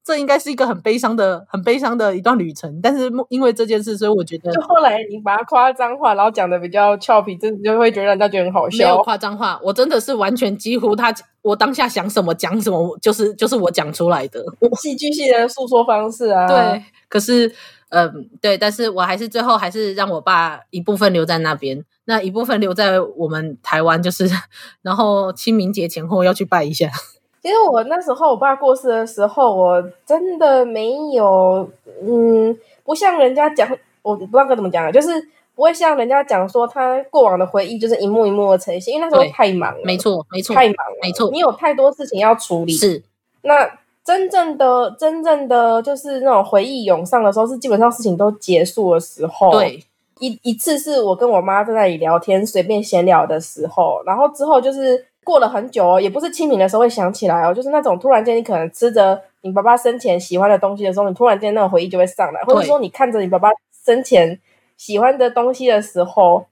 [0.03, 8.83] 这应该是一个很悲伤的、很悲伤的一段旅程，但是因为这件事，所以我觉得，就后来你把它夸张化，然后讲的比较俏皮，真的就会觉得人家觉得很好笑。
[8.83, 14.43] 没有夸张化，我真的是完全几乎他，我当下想什么讲什么，就是就是我讲出来的
[14.81, 16.45] 戏剧性的诉说方式啊。
[16.47, 17.53] 对，可是。
[17.95, 24.29] 嗯，对，但是我还是最后还是让我爸一部分留在那边，那一部分留在我们台湾，就是
[24.81, 26.89] 然后清明节前后要去拜一下。
[27.41, 31.69] 其实我那时候我爸过世的时候，我真的没有，
[32.01, 33.69] 嗯，不像人家讲，
[34.01, 35.09] 我不知道该怎么讲啊，就是
[35.55, 43.03] 不会像人家讲说他过往的回忆就是一幕一幕的呈现，因为那时候太忙了，没错，没错，太忙了，没错，你有太多事情要处理，是
[43.43, 43.69] 那。
[44.05, 49.49] 真正的、真正的就是那种回忆涌上的时候，是基本上事情都结束的时候。
[49.51, 49.81] 对，
[50.27, 63.49] 一一次是我跟我妈在那里聊天，随便闲聊的时候，然后之后就是过了很久哦，也不是清明的时候会想起来哦，就是那种突然间你可能吃着你爸爸生前喜欢的东西的时候，你突然间那种回忆就会上来，或者说你看着你爸爸
[63.85, 64.39] 生前
[64.77, 66.45] 喜欢的东西的时候，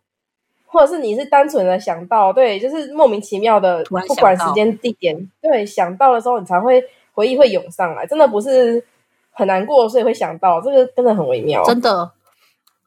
[0.65, 6.83] 或者是你是单纯的想到，对，就是莫名其妙的，不管时间地点，对，想到的时候你才会。
[7.13, 8.81] 回忆会涌上来，真的不是
[9.31, 12.09] 很难过，所以会想到这个，真的很微妙，真的。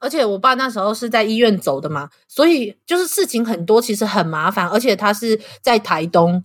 [0.04, 4.68] 而且我爸那时候是在医院走的嘛，所以就是事情很多，其实很麻烦。
[4.68, 6.44] 而且他是在台东，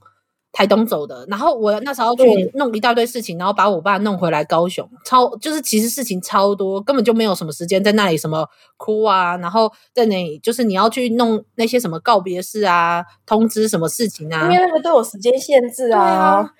[0.53, 1.25] 台东走的。
[1.27, 8.47] 然后我那时候去弄一大堆事情，然后把我爸弄回来高雄，超就是其实事情超多，根本就没有什么时间在那里什么
[8.77, 16.53] 哭啊，然后在那里就是你要去弄那些什么告别式啊，通知什么事情啊，因为那个都有时间限制啊。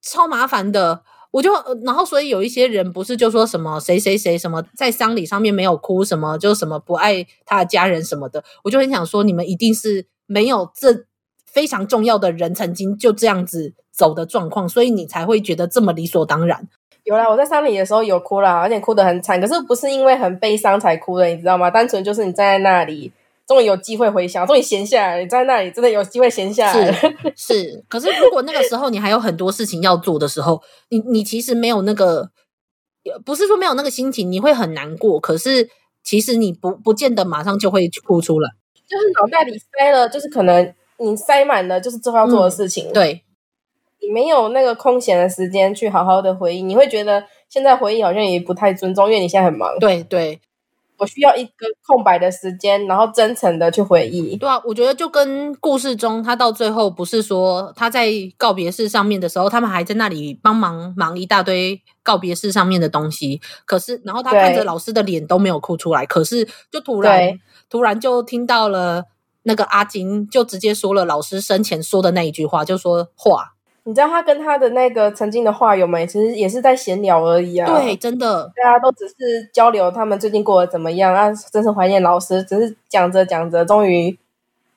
[0.00, 1.52] 超麻烦的，我就
[1.84, 11.04] 然后所以有一些人不是就说什么谁谁谁什么在丧礼上面没有哭什么，就什么不爱他的家人什么的，我就很想说你们一定是没有这
[11.46, 16.68] 非常重要的人曾经就这样子走的状况，所以你才会觉得这么理所当然。
[17.04, 19.40] 有啦，我在丧礼的时候有哭啦，而且哭得很惨。
[19.40, 21.70] 可是不是因为很悲伤才哭的，你知道吗？
[21.70, 23.10] 单纯就是你站在那里，
[23.50, 26.92] 终于有机会回想，终于闲下来，你在那里真的有机会闲下来。
[26.92, 32.30] 是 是，可是如果那个时候你还有很多事情要做的时候，你你其实没有那个，
[33.24, 35.18] 不是说没有那个心情，你会很难过。
[35.18, 35.68] 可是
[36.04, 38.48] 其实你不不见得马上就会哭出来，
[38.88, 42.88] 就是脑袋里塞了，就是可能你塞满了，就是之后要做的事情。
[42.90, 43.24] 嗯、对。
[44.02, 49.78] 你没有那个空闲的时间去好好的回忆，你会觉得现在回忆好像也不太尊重，因为你现在很忙。
[49.78, 50.40] 对对，
[51.00, 54.36] 我需要一个空白的时间，然后真诚的去回忆。
[54.36, 67.38] 对啊，我觉得就跟故事中他到最后不是说他在告别式上面的时候，他们还在那里帮忙忙一大堆告别式上面的东西，可是然后他看着老师的脸都没有哭出来，可是就突然
[67.70, 69.04] 突然就听到了
[69.44, 73.54] 那个阿金就直接说了老师生前说的那一句话，就说话。
[73.84, 77.66] 你知道他跟他的那个曾经的画友们，其实也是在闲聊而已啊。
[77.66, 79.14] 对，真的，大家都只是
[79.54, 82.42] 交流他们最近过得怎么样啊，真是怀念老师。
[82.44, 84.16] 只是讲着讲着，终于，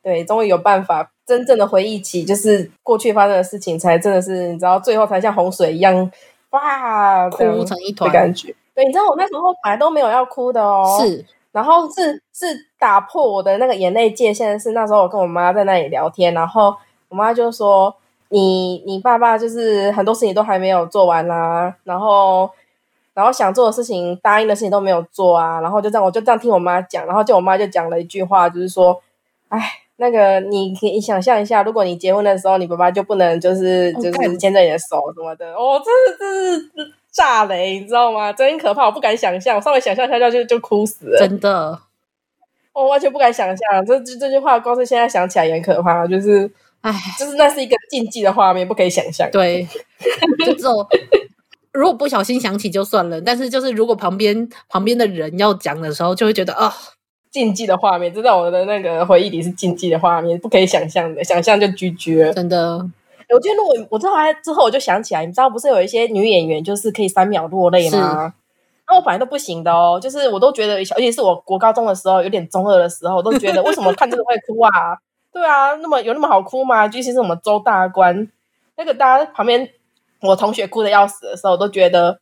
[0.01, 6.09] 对，终于有办法真正的回忆起，就是过去发生的事情，才真的是你知道，最后才像洪水一样，
[6.51, 8.55] 哇，哭成一团的感觉。
[8.73, 16.73] 对，你知道我那时候本来都没有要哭的哦，是，然后是是打破我的那个眼泪界限，是那时候我跟我妈在那里聊天，然后
[17.09, 17.93] 我妈就说。
[18.34, 22.49] 你你爸爸就是很多事情都还没有做完啦、啊，然后
[23.13, 28.99] 然后想做的事情、答应的事情都没有做啊，然后就这样我就这样听我妈讲，然后就我妈就讲了一句话，就是说，
[29.49, 29.61] 哎，
[29.97, 38.34] 那个你可以想象一下，如果你结婚的时候，你爸爸就不能就是就是牵着你的手什么的，哦，这是这是炸雷，你知道吗？
[38.34, 41.79] 真可怕，我不敢想象，我稍微想象一下就就就哭死了，真的，
[42.73, 46.49] 我完全不敢想象，这这这句话光是现在想起来也很可怕，就是。
[46.84, 49.29] 哎，就是那是一个禁忌的画面，不可以想象。
[49.31, 49.65] 对，
[50.45, 50.86] 就这种，
[51.71, 56.73] 如果不小心想起就算了，但是就是如果旁边旁边的人要讲的时候，就会觉得啊，
[57.31, 62.34] 禁忌的画面，这在我的那个回忆里是禁忌的画面，不可以想象的，想象就拒绝。
[62.34, 62.77] 真的，
[63.29, 68.34] 我觉得如果我知道他之后，我就想起来，你知道不是有一些女演员就是可以三秒落泪吗？
[68.89, 74.97] 那我本来都不行的哦，就是我都觉得，而且是我国高中的时候，有点中二的时候，我都觉得为什么看这个会哭啊？
[75.34, 76.86] 对啊，那么有那么好哭吗？
[76.86, 78.29] 尤其是我们周大官，
[78.77, 79.67] 那个大家旁边，
[80.21, 82.19] 我同学哭的要死的时候，我都觉得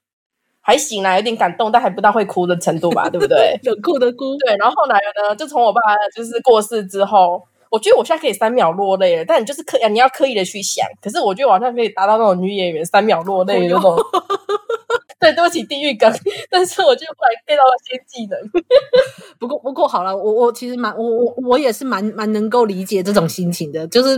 [0.62, 3.60] 还行啦，有点感动，但还不到会哭的程度吧，对不对？
[3.64, 4.38] 冷酷的哭。
[4.38, 5.82] 对，然后后来呢，就从我爸
[6.16, 13.98] 就是过世之后，我觉得我现在可以三秒落泪了，但你就是刻，你要刻意的去想，可是我觉得我好像可以达到那种女演员三秒落泪的那种。
[15.22, 16.12] 对，对不起，地狱梗，
[16.50, 18.40] 但是我就后来变到了些技能。
[19.40, 24.18] 不过，不过好了，我我其实蛮我我我也是蛮蛮能够理解这种心情的，就是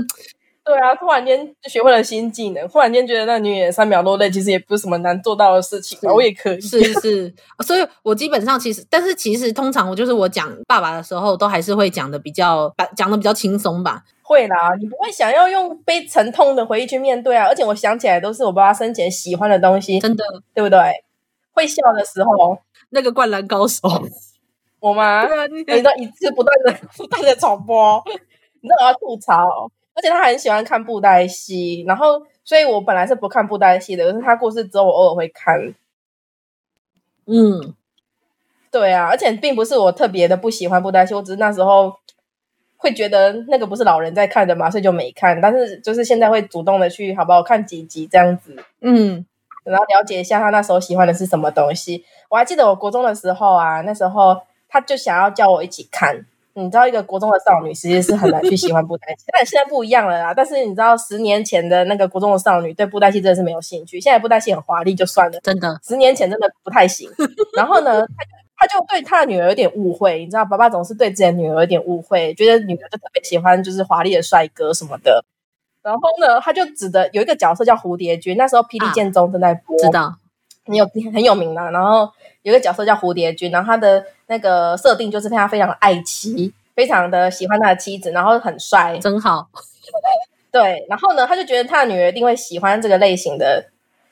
[0.65, 6.61] 对啊，突然间就学会了新技能，忽然间觉得那女演员三秒落泪，其实也不是什么难做到的事情，我也可以。
[6.61, 7.33] 是是，
[7.65, 14.03] 所以我基本上其实，但是其实通常我就是我讲爸爸的时候，都还是会讲的比较讲的比较轻松吧。
[14.21, 17.45] 会啦，你不会想要用悲沉痛的回忆去面对啊！
[17.47, 20.79] 而且我想起来都是我爸爸生前喜欢的东西，真的，对不对？
[21.51, 22.57] 会笑的时候，
[22.91, 23.81] 那个灌篮高手，
[24.79, 25.27] 我吗？
[25.27, 28.01] 对啊，你知道一直不断的 不断的重播，
[28.61, 29.69] 你知道我要吐槽。
[29.93, 35.73] 而且他很喜欢看布袋戏，然后所以我本来是不看布袋戏的，可是他过世之后，我偶尔会看。
[37.25, 37.73] 嗯，
[38.71, 41.93] 对啊，而且并不是我特别的不喜欢布袋戏，我只是那时候。
[42.75, 45.39] 会觉得那个不是老人在看的嘛，所以就没看。
[45.39, 49.25] 但是就是现在会主动的去，好不好看几集这样子，嗯，
[49.63, 52.03] 然后了解一下他那时候喜欢的是什么东西。
[52.27, 54.37] 我还记得我国中的时候啊，那时候
[54.67, 56.25] 他就想要叫我一起看。
[56.55, 60.33] 你知道，一个国中的少女其实是很难去喜欢布袋戏， 但现在不一样了啦。
[60.33, 63.99] 但是你知道，十年前的那个国中的少女对布袋戏真的是没有兴趣。
[63.99, 67.09] 现在布袋戏很华丽就算了，真的，十年前真的不太行。
[67.57, 68.31] 然后呢， 他就。
[68.55, 75.25] 他就对他的女儿有点误会，你知道，爸爸总是对自己的女儿有点误会，觉得女儿就特别喜欢就是华丽的帅哥什么的。
[75.81, 80.15] 然后呢，他就指的有一个角色叫蝴蝶君，那时候《霹雳剑宗》正在播，知道，
[80.65, 81.71] 很有很有名的。
[81.71, 82.09] 然后
[82.43, 89.47] 有一个角色叫蝴蝶君，然后他的那个设定就是他非常的爱妻，非常的喜欢他的妻子，然后很帅，真好。
[90.51, 93.65] 对，然后呢，他就觉得他的女儿一定会喜欢这个类型的。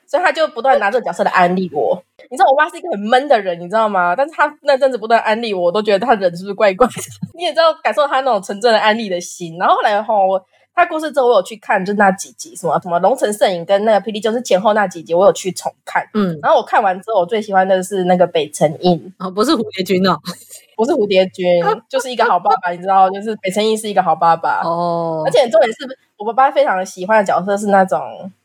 [0.04, 1.98] 所以他就不断拿这个角色来安利我，
[2.30, 4.14] 你知道我爸是一个很闷的人，你知道吗？
[4.14, 6.92] 但是他那阵子不断安利我，我都觉得他人是不是怪怪的？
[7.32, 9.56] 你也知道，感受他那种纯正的安利的心。
[9.56, 10.44] 然后后来哈，我
[10.74, 16.02] 他故事之后，我有去看，就那几集，什么什么龙城摄影跟那个霹雳，就是前后那几集，我有去重看。
[16.14, 20.18] 嗯，然后我看完之后，我最喜欢的是那个北辰印，哦，不是蝴蝶君哦，
[20.76, 21.46] 不是蝴蝶君，
[21.88, 25.22] 就是一个好爸爸，你知道，就是北辰印是一个好爸爸哦。
[25.26, 25.98] 而且重点是。
[26.18, 28.00] 我爸爸非常喜欢的角色是那种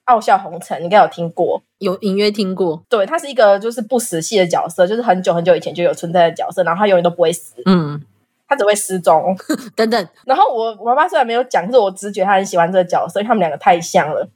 [0.06, 2.82] 傲笑红尘，你应该有听过，有隐约听过。
[2.90, 8.02] 对，他是一个就是不死系的角色，就是很久很久以前就有存在的角色，然后他永远都不会死，嗯，
[8.48, 9.36] 他只会失踪
[9.76, 10.08] 等等。
[10.26, 14.28] 然后我我爸爸虽然没有讲，可是我直觉他很喜欢这个角色，因为他们两个太像了。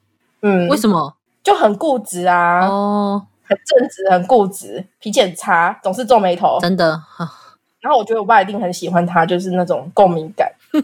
[0.42, 1.14] 嗯，为什么？
[1.44, 7.02] 就很固执啊，哦，很正直，很固执，脾气很差，总是皱眉头，真的。
[7.80, 10.52] 然后我觉得我爸一定很喜欢他，就是那种共鸣感。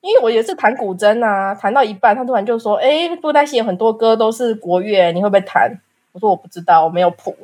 [0.00, 5.70] 因为我也是弹古筝啊，弹到一半，他突然就说：“哎，布袋戏有很多歌都是国乐，你会不会弹？”
[6.12, 7.34] 我说：“我不知道，我没有谱。”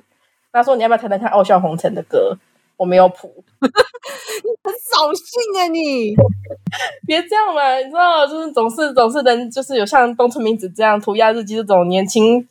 [0.52, 2.36] 他说：“你要不要弹弹看《傲笑红尘》的歌？”
[2.80, 3.68] 我没有谱，你
[4.64, 5.68] 很扫兴啊！
[5.70, 6.14] 你
[7.06, 12.48] 别这样嘛，你知道，就是总是总是人，就是有像东村明子这样涂鸦日记这种年轻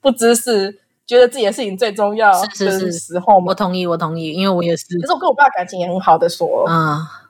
[0.00, 3.46] 不知事，觉得自己的事情最重要是是是时候嘛。
[3.50, 4.98] 我同意，我同意，因为我也是。
[4.98, 7.28] 可是我跟我爸感情也很好的说，啊。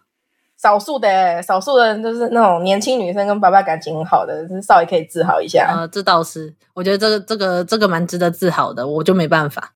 [0.56, 5.74] 少数的，少数的，就是那种年轻女生跟爸爸感情很好的，就是稍微可以自豪一下。
[5.76, 9.74] 呃，这倒是，我觉得这个这个这个蛮值得自豪的，我就没办法。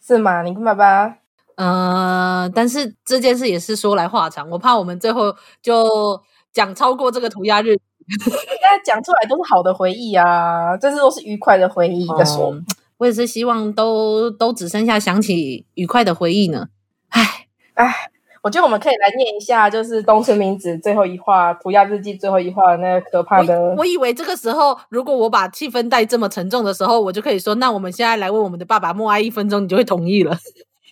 [0.00, 0.42] 是吗？
[0.42, 1.18] 你跟爸爸？
[1.60, 6.18] 呃，但是这件事也是说来话长，我怕我们最后就
[6.52, 7.82] 讲超过这个涂鸦日记。
[8.26, 12.50] 应该讲出来都是好的回忆啊，这是都是愉快的回忆的说。
[12.52, 12.64] 嗯，
[12.96, 16.68] 我也是希望都都只剩下想起愉快的回忆呢。
[17.10, 17.94] 唉唉。
[18.42, 23.74] 我觉得我们可以来念一下，就是东村明子最后一话《涂鸦日记》最后一话那个可怕的我。
[23.74, 30.38] 我以为这个时候，如果我把气氛带这么沉重的时候，我就可以说，那我们现在来为我们的爸爸默哀一分钟，你就会同意了。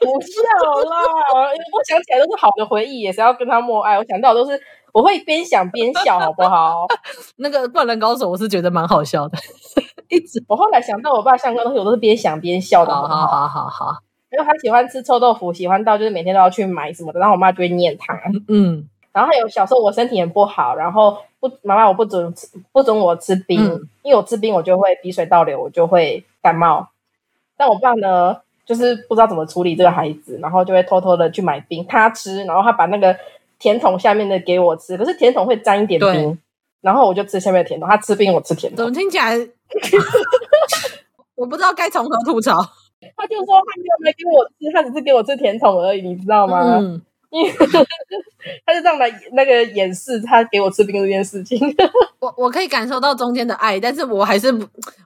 [0.01, 1.03] 不要啦，
[1.73, 3.99] 我想起来都是好的回忆，也是要跟他默哀。
[3.99, 4.61] 我想到都是
[4.93, 6.87] 我会边想边笑，好不好？
[7.37, 9.37] 那个《灌篮高手》，我是觉得蛮好笑的，
[10.09, 10.43] 一直。
[10.49, 12.95] 我后来想到我爸相关东西，我都是边想边笑的。
[12.95, 13.99] 好好好好好。
[14.31, 18.15] 因为他喜欢吃臭豆腐，喜欢到就是每天都要去买什么的，然后我妈就会念他。
[18.49, 26.89] 嗯，然后还有小时候我身体也不好，然后不妈妈我不准吃不准我吃冰，嗯、因为我吃冰我就会鼻水倒流，我就会感冒。
[27.57, 28.37] 但我爸呢，
[28.69, 33.17] 就是不知道怎么处理这个孩子，然后就会偷偷的去买冰，他吃，然后他把那个
[33.59, 36.39] 甜筒下面的给我吃，可是甜筒会沾一点冰，
[36.83, 38.77] 然后我就吃下面的甜筒，他吃冰我吃甜筒。
[38.77, 39.35] 怎么听起来？
[41.35, 42.57] 我不知道该从何吐槽。
[43.17, 46.79] 他就说他没有来给我吃，他只是给我吃甜筒而已，你知道吗？
[46.79, 47.01] 嗯，
[47.31, 47.53] 因为
[48.65, 51.59] 他就这样来那个掩饰他给我吃冰这件事情。
[52.21, 54.53] 我我可以感受到中间的爱，但是我还是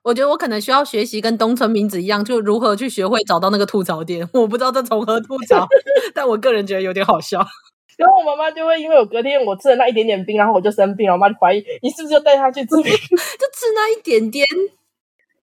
[0.02, 4.28] 我觉得我可能需要学习跟东村明子一样，就如何去学会找到那个吐槽点。
[4.32, 5.66] 我不知道这从何吐槽，
[6.14, 7.44] 但我个人觉得有点好笑。
[7.98, 11.12] 然后我妈妈就会因为我隔天我吃了那一点点冰，然后我就生病了。
[11.12, 14.46] 我妈就怀疑你是不是就带她去治病，就吃那一点点。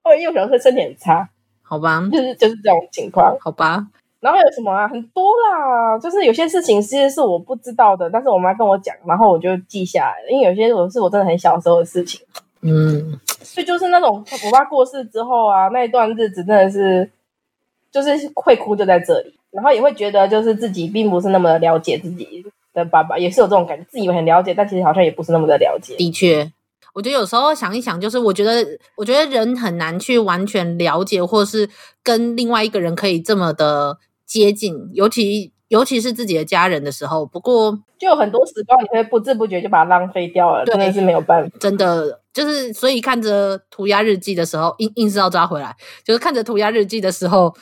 [0.04, 1.30] 哦，因为我小时候身体很差。
[1.62, 3.38] 好吧，就是就是这种情况。
[3.40, 3.86] 好吧，
[4.20, 4.88] 然后还有什么啊？
[4.88, 10.30] 很多啦，就是有些事情其实是我不知道的，但是我妈跟我讲，然后我就记下来了。
[10.30, 12.20] 因为有些我是我真的很小时候的事情。
[12.62, 17.10] 嗯，所以就是那种我爸过世之后啊，那一段日子真的是，
[17.90, 25.96] 就是会哭就在这里，然后也会觉得就是自己并不是那么了解自己的爸爸，也是有这种感觉，自己以为很了解，但其实好像也不是那么的了解。
[25.96, 26.52] 的确。
[26.92, 28.68] 我觉得有时候想一想，就是我觉得，
[28.98, 31.70] 我觉得人很难去完全了解，或是
[32.04, 33.96] 跟另外一个人可以这么的
[34.30, 37.26] 接近，尤其尤其是自己的家人的时候。
[37.26, 41.58] 不过，就有很多时光，你会不知不觉就把它浪费掉了，对真的是没有办法。
[41.60, 45.76] 真的就是，所以看着涂鸦日记的时候，硬硬是要抓回来。
[46.04, 47.56] 就是看着涂鸦日记的时候，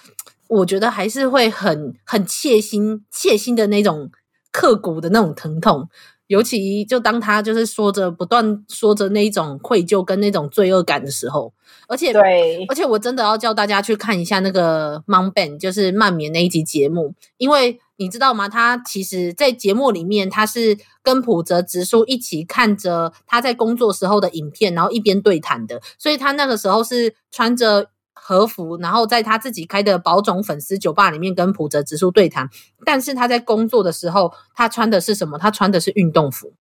[0.49, 4.11] 我觉得还是会很很切心、切心的那种
[4.51, 5.87] 刻骨的那种疼痛。
[6.27, 11.53] 尤其就当他就是说着不断说着那一种愧疚跟那种罪恶感的时候，
[11.87, 18.47] 而且对，而且我真的要叫大家去看一下那个 Mom Ben，就是曼眠那一集节目，因为你知道吗？
[18.47, 27.89] 他其实，在节目里面，他是跟普泽直树一起看着他在工作时候的影片，然后一边对谈的，所以他那个时候是穿着。
[28.19, 32.49] 和服，然后在他自己开的宝塚粉丝酒吧里面跟浦泽直树对谈。
[32.85, 35.37] 但是他在工作的时候，他穿的是什么？
[35.37, 36.53] 他穿的是运动服。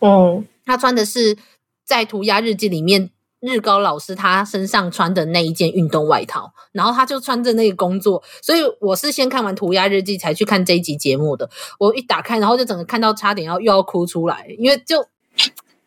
[0.00, 1.36] 嗯，他穿的是
[1.84, 3.10] 在涂鸦日记里面
[3.40, 6.52] 日高老师他身上穿的那一件运动外套。
[6.72, 8.22] 然后他就穿着那个工作。
[8.42, 11.48] 所以我是先看完涂鸦日记才去看这一集节目的。
[11.78, 15.06] 我一打开，然后就整个看到差点要又要哭出来，因为就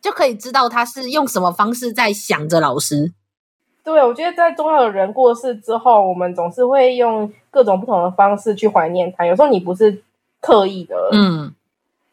[0.02, 3.14] 就可以知道他是用什么方式在想着老师。
[3.84, 9.26] 对，我觉得在重要的人过世之后，我们总是会用各种不同的方式去怀念他。
[9.26, 10.04] 有时候你不是
[10.40, 11.54] 刻意的，嗯，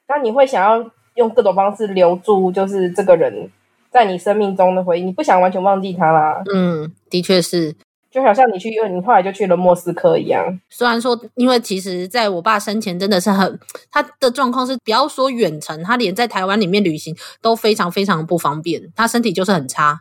[0.08, 3.50] 那你会想要用各种方式留住，就是这个人
[3.90, 5.04] 在你生命中的回忆。
[5.04, 7.74] 你不想完全忘记他啦，嗯，的确是。
[8.08, 10.58] 就好像你去，你后来就去了莫斯科一样。
[10.70, 13.60] 虽然说，因为其实在我爸生前真的是很，
[13.90, 20.00] 他的状况是不要说远程，他连在台湾里面旅行都非常非常不方便，他身体就是很差，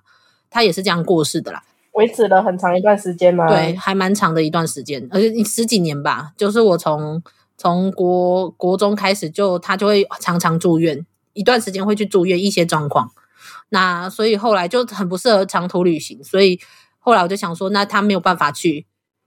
[0.56, 1.62] 他也是这样过世的啦。
[1.92, 3.46] 维持了很长一段时间吗？
[3.50, 6.32] 对，还蛮长的一段时间，而且十几年吧。
[6.38, 7.22] 就是我从
[7.58, 13.12] 从国国中开始就，就他就会常常住院，一段时间会去住院，一些状况。
[13.68, 16.58] 那所以后来就很不适合长途旅行，所以
[17.00, 18.86] 后来我就想说，那他没有办法去，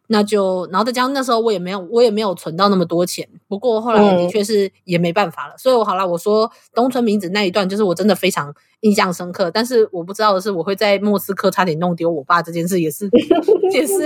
[0.09, 3.27] 那就然后再加上那时候我也没有我也没有存到那么多钱。
[3.47, 9.51] 不过后来的确是也没办法了，嗯、所以我好了，我说东村明子那一段就是我真的非常印象深刻。
[9.51, 13.09] 但是我不知道的是，我会在莫斯科差点弄丢我爸这件事也是
[13.73, 14.05] 也是。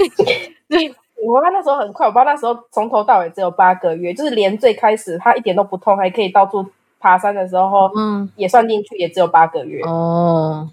[0.69, 0.89] 对，
[1.27, 6.65] 我爸那时候很快，我爸那时候从头到尾只有八个月，就是连最开始他一点都不痛，还可以到处。
[7.05, 10.71] 爬山的时候，嗯，也算进去，也只有八个月哦，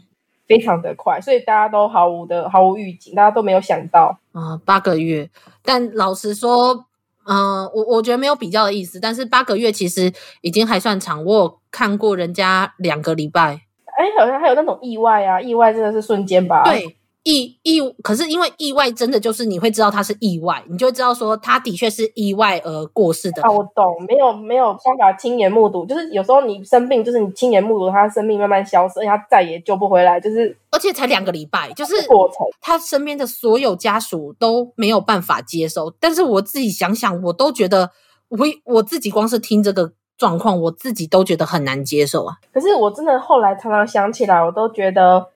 [0.50, 5.30] 非常的快，所以大家都毫无的毫无预警，大家都没有想到啊，八个月。
[5.64, 6.88] 但老实说，
[7.28, 11.24] 嗯、呃，我我觉得没有比较的意思，但是八个月其实已经还算长。
[11.24, 13.62] 我有看过人家两个礼拜，
[13.96, 16.64] 哎，好像还有那种意外啊，意外真的是瞬间吧？
[16.64, 16.98] 对。
[17.24, 23.42] 意意，可是因为意外，真的就是你会知道他是意外，你就会知道说他的确是意外而过世的。
[23.44, 35.92] 啊，我懂，没有没有办法亲眼目睹，就是有时候你生病，就是你亲眼目睹他生命慢慢消失，而且他再也救不回来，就是而且才两个礼拜，就是过程，他身边的所有家属都没有办法接受。
[36.00, 37.92] 但是我自己想想，我都觉得
[38.30, 42.38] 我我自己光是听这个状况，我自己都觉得很难接受啊。
[42.54, 45.28] 可是我真的后来常常想起来，我都觉得。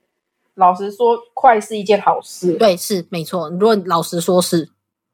[0.56, 2.54] 老实说，快是一件好事。
[2.54, 3.50] 对，是没错。
[3.50, 4.70] 如果老实说是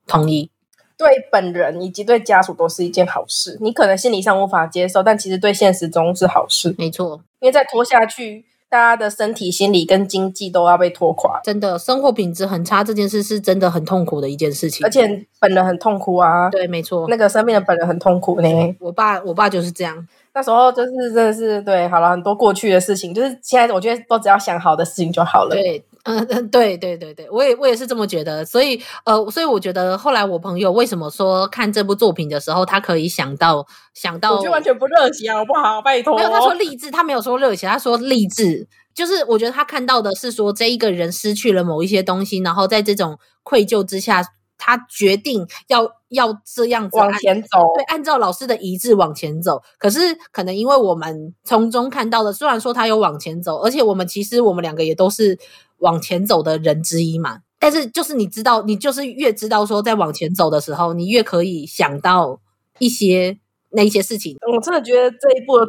[0.06, 0.52] 同意，
[0.98, 3.58] 对本人以及对家属都是一件好事。
[3.62, 6.76] 你可能心理上无法接受，但其实对现实中是好事。
[6.78, 11.40] 没错，因为再拖下去，大家的身体、心理跟经济都要被拖垮。
[11.42, 14.86] 真的，生活品质很差，这件事是真的很痛苦的一件事情。
[14.86, 16.50] 而且本人很痛苦啊。
[16.50, 18.76] 对，没错，那个生病的本人很痛苦呢。
[18.82, 20.06] 我爸，我爸就是这样。
[20.34, 25.50] 那时候就是真的是对，好了，很多过去的事情，就是现在我觉得都只要想好的事情就好了。
[25.52, 28.46] 对，嗯嗯，对对对对，我也我也是这么觉得。
[28.46, 35.82] 所以呃，所以我觉得后来我朋友为什么说看这部作品的时候，他可以想到想到，我就完全不热血好不好？
[35.82, 44.24] 拜托，没有，他说励志，他没有说热血，他说励志，就是我觉得他看到的是说这一个人失去了某一些东西，然后在这种愧疚之下。
[44.60, 49.64] 他决定要要这样子往前走，对，按照老师的遗志往前走。
[49.80, 49.99] 可是
[50.32, 55.39] 可能因为我们从中看到的，虽然说他有往前走，而且我们其实我们两个也都是
[55.78, 57.39] 往前走的人之一嘛。
[57.57, 62.39] 但是就是你知道，你就是越知道说在往前走的时候，你越可以想到
[62.78, 63.39] 一些
[63.70, 64.38] 那一些事情。
[64.53, 65.66] 我真的觉得这一部的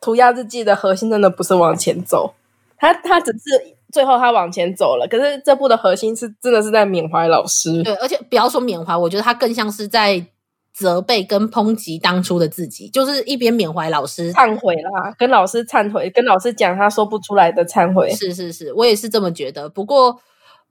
[0.00, 2.34] 涂鸦日记的核心真的不是往前走，
[2.78, 3.77] 他他只是。
[3.92, 7.82] 最后他往前走了，可是这部的核心是真的是在缅怀老师。
[7.82, 10.26] 对，而且不要说缅怀，我觉得他更像是在
[10.72, 18.10] 责备跟抨击当初的自己，就是一边缅怀老师，忏悔啦，跟老师忏悔，跟老师讲他说不出来的忏悔。
[18.10, 19.68] 是是是，我也是这么觉得。
[19.68, 20.20] 不过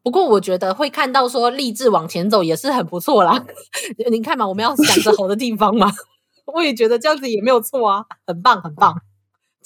[0.03, 3.43] 不过，我觉得会看到说励志往前走也是很不错啦。
[4.09, 5.91] 您看嘛，我们要想着好的地方嘛，
[6.53, 9.01] 我也觉得这样子也没有错啊，很棒很棒。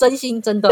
[0.01, 0.67] 真心真的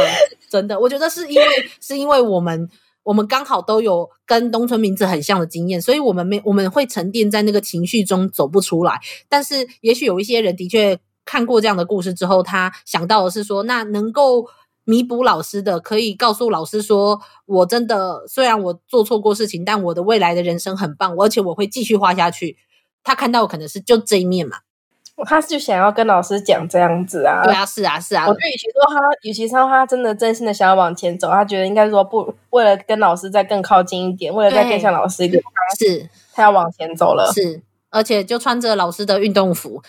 [0.50, 1.48] 真的，我觉得是因为
[1.80, 2.68] 是因为我们
[3.04, 9.00] 我们刚好都有跟东村明子很像的经验，所以我们没我们会沉淀在那个情绪中走不出来。
[9.28, 14.48] 但是也许有一些人的确看过这样的故事之后，他想到的是说，那能够
[14.84, 22.58] 弥补老师的，可以告诉老师说，我真的虽然我做错过事情，但我的未来的人生很棒，而且我会继续画下去。
[23.04, 24.58] 他看到可能是就这一面嘛。
[25.26, 28.28] 他就想要跟老师讲这样子啊，对啊，是啊，是啊。
[28.28, 35.42] 我觉得与其说他，与其说他真的真心的想要往前走，他觉得应该说不，为了跟老师再更靠近一点，为了再更像老师一点，
[35.78, 37.32] 是，他要往前走了。
[37.34, 39.82] 是，而且就穿着老师的运动服，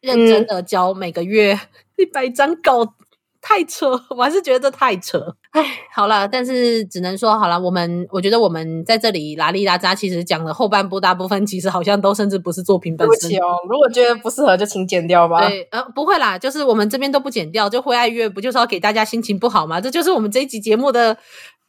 [0.00, 1.58] 认真的教每个月
[1.96, 2.94] 一百张稿。
[3.40, 5.34] 太扯， 我还是觉得太扯。
[5.52, 5.64] 唉，
[5.94, 7.58] 好了，但是只能说好了。
[7.58, 13.30] 我们我觉得我们在这里拉里拉扎，其实讲的后半部大部分，其实好像都甚至不是作品本身。
[13.30, 15.48] 对不起哦，如果觉得不适合，就请剪掉吧。
[15.48, 17.68] 对，呃，不会啦，就是我们这边都不剪掉。
[17.68, 19.80] 就会爱乐不就是要给大家心情不好吗？
[19.80, 21.16] 这就是我们这一集节目的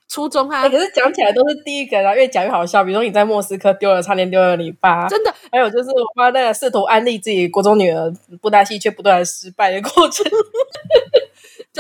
[0.10, 0.64] 初衷啊。
[0.64, 2.84] 欸、可是讲起来都是第一个，然后越讲越好笑。
[2.84, 5.34] 比如说你在莫斯科丢了，差点丢了你爸，真的。
[5.52, 8.12] 还有就是我妈那个试图安利自己国中女儿
[8.42, 10.26] 布袋戏，却不断失败的过程。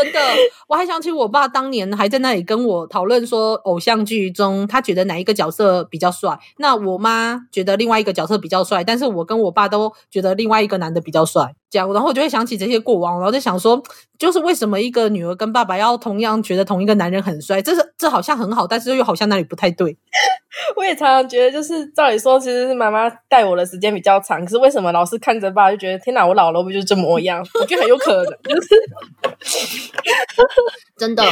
[0.04, 0.20] 真的，
[0.68, 11.54] 我还想起我爸当年还在那里跟我讨论说，偶像剧中他觉得哪一个角色比较帅，那我妈觉得另外一个角色比较帅，但是我跟我爸都觉得另外一个男的比较帅。
[11.72, 13.80] 这样，然后我就会想起这些过往，然后就想说，
[14.18, 17.62] 就是为什么一个女儿跟爸爸要同样觉得同一个男人很帅？
[17.62, 19.96] 这是这好像很好，但是又好像那里不太对。
[20.76, 27.46] 我也常常觉得，就是照理说，其实是妈妈带我的时间比较长，可是为什么老是看着爸就觉得天哪，我老了不就这模样？
[27.62, 28.26] 我觉得很有可能，
[28.56, 28.60] 就
[29.46, 29.89] 是
[30.98, 31.24] 真的，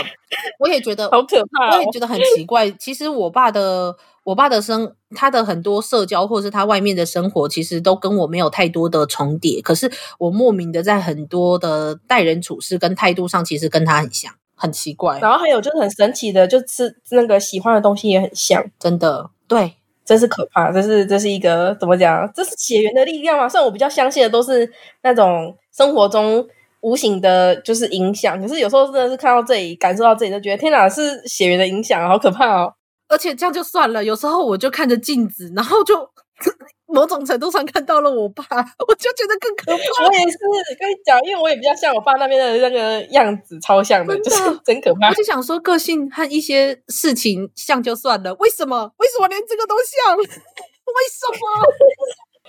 [0.60, 2.70] 我也觉得好可怕，哦，我也觉得很奇怪。
[2.72, 3.96] 其实我爸的。
[4.28, 9.62] 我爸的生，他的很多社交或是他外面的生活，其实都跟我没有太多的重叠。
[9.62, 9.90] 可是
[10.20, 15.18] 我莫名的在很多的待人处事跟态度上，其实跟他很像，很奇怪。
[15.20, 20.74] 然后还有就是很神奇的，就是那个喜欢的东西也很像，真的，对，真是可怕。
[20.74, 22.30] 这是这是一个怎么讲？
[22.36, 23.48] 这是血缘的力量嘛？
[23.48, 24.70] 虽然我比较相信的都是
[25.04, 26.46] 那种生活中
[26.82, 28.40] 无形的，就是影响。
[28.42, 32.74] 可是有时候真的是看到这里，感受到这里，就觉得天哪，是血缘的影响，好可怕哦。
[33.10, 35.96] 而且这样就算了，有时候我就看着镜子，然后就
[36.88, 38.44] 某种程度上看到了我爸，
[38.88, 40.06] 我就觉得更可怕。
[40.06, 40.38] 我也是
[40.80, 45.10] 跟你讲，因为我也比较像我爸那边的那个样子，超像的，的就是 真可怕。
[45.10, 48.92] 我就想说，个性和一些事情像就算了，为什么？
[48.98, 50.16] 为什么连这个都像？
[50.20, 51.48] 为什么？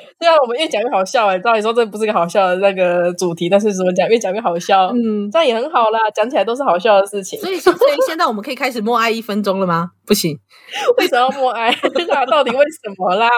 [0.19, 1.39] 对啊，我们越讲越好笑哎！
[1.39, 7.39] 照理说这不是个好笑的那个主题，但是怎么讲越讲越好笑，嗯，这样也很好啦，讲起来都是好笑的事情。
[7.41, 7.77] 所以，所以
[8.07, 9.91] 现在我们可以开始默哀一分钟了吗？
[10.07, 10.39] 不行，
[10.99, 11.75] 为什么要默哀？
[12.09, 13.29] 那到底为什么啦？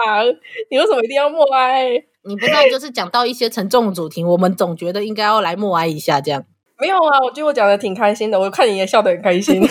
[0.69, 1.91] 你为什么一定要默哀？
[2.23, 6.43] 你不知道，就是讲到一些沉重的主题，我们总觉得应该要来默哀一下，这样。
[6.79, 9.61] 没有啊，我觉得我讲的挺开心的，我看你也笑得很开心。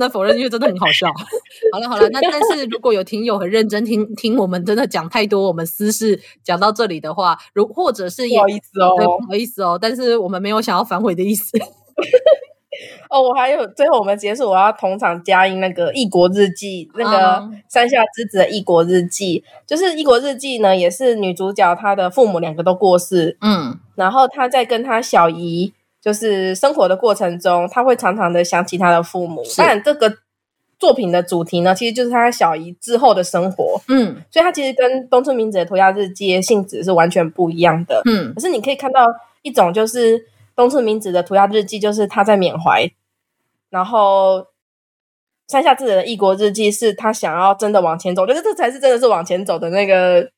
[0.00, 1.08] 不能否认，因为真的很好笑。
[1.72, 11.50] 好了好了，那但是如果有听友很认真听听我们真的讲太多我们私事讲到这里的话，如或者是不好意思哦，不好意思哦，但是我们没有想要反悔的意思。
[13.10, 25.74] 哦，我还有最后我们结束，我要同场加映那个《异国日记》，那个山下之子的《异国日记》，就是《异国日记》呢，也是女主角她的父母两个都过世，嗯，然后她在跟她小姨。
[26.00, 29.42] 就是生活的过程中，他会常常的想起他的父母。
[29.56, 30.16] 当然，这个
[30.78, 33.78] 作品的主题呢，其实就是他小姨之后的生活。
[33.88, 38.00] 嗯，所以他其实跟东村明子的涂鸦日记性质是完全不一样的。
[38.06, 39.06] 嗯，可是你可以看到
[39.42, 40.26] 一种，就是
[40.56, 42.88] 东村明子的涂鸦日记，就是他在缅怀；
[43.68, 44.46] 然后
[45.48, 50.30] 山下智人的异国日记是他想要真的往前走，我觉得这才是真的是往前走的那个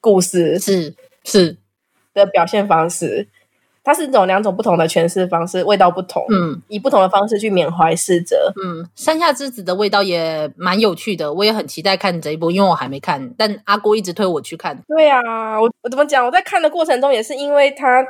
[0.00, 0.94] 故事，是
[1.24, 1.56] 是
[2.14, 3.26] 的表现方式。
[3.84, 14.80] 它是这种两种不同的诠释方式，味道不同，嗯，以不同的方式去缅怀逝者，嗯，山下之子的味道也蛮有趣的，我也很期待看这一部，因为我还没看，但阿郭一直推我去看。
[14.86, 16.24] 对啊，我我怎么讲？
[16.24, 18.04] 我在看的过程中，也是因为他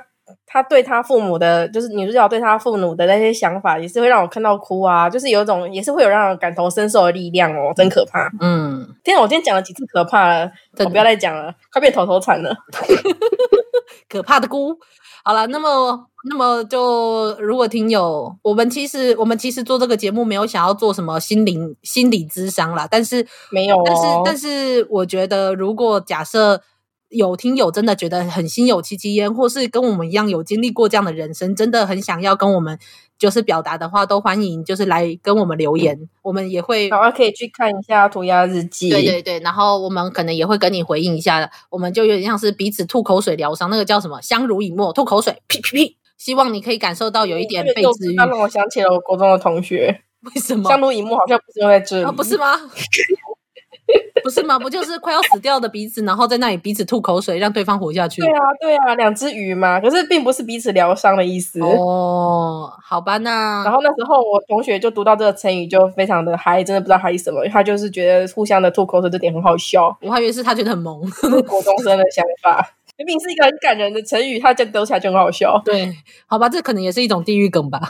[0.46, 8.30] 他对他父母的，就是女主角对他父母的那些想法，也是会让我看到哭啊，就是有一种也是会有让人感同身受的力量哦，真可怕。
[8.40, 12.54] 嗯，天啊，我今天讲了几次可怕了，我不要再讲了，快变头头惨了，
[14.08, 14.78] 可怕的菇。
[15.24, 26.62] 好了，那么，那么就如果听友，我们其实我们其实做这个节目没有想要做什么心灵心理咨商啦，但是没有、哦，但是但是我觉得，如果假设
[27.08, 32.78] 有听友真的觉得很心有戚戚焉，或是跟我们一样有经历过这样的人生，真的很想要跟我们。
[33.22, 38.90] 就是表达的话，都欢迎，就是来跟我们留言，嗯、我们也会，好，可以去看一下涂鸦日记。
[38.90, 44.20] 对对对，然后我们可能也会跟你回应一下，我们就有点像是彼此吐口水疗伤，那个叫什么？
[44.20, 45.96] 相濡以沫，吐口水，屁屁屁！
[46.18, 48.16] 希望你可以感受到有一点被治愈。
[48.16, 50.68] 让我想起了我国中的同学，为什么？
[50.68, 52.54] 相濡以沫好像不是用在这里，啊、不是吗？
[54.22, 54.58] 不是吗？
[54.58, 58.20] 不就是快要死掉的彼此，然后在那里彼此吐口水，让对方活下去？
[58.20, 59.80] 对啊，对啊，两只鱼嘛。
[59.80, 62.72] 可是并不是彼此疗伤的意思哦。
[62.82, 67.46] 好吧，那然后那时候我同学就读到这个成语，就非常的嗨，真的不知道嗨什么。
[67.48, 69.96] 他就是觉得互相的吐口水这点很好笑。
[70.00, 71.00] 我还以为是他觉得很萌，
[71.48, 72.74] 国中生的想法。
[72.98, 75.60] 明明是一个很感人的成语，他这样抖起来就很好笑。
[75.64, 75.92] 对，
[76.26, 77.80] 好吧，这可能也是一种地狱梗吧。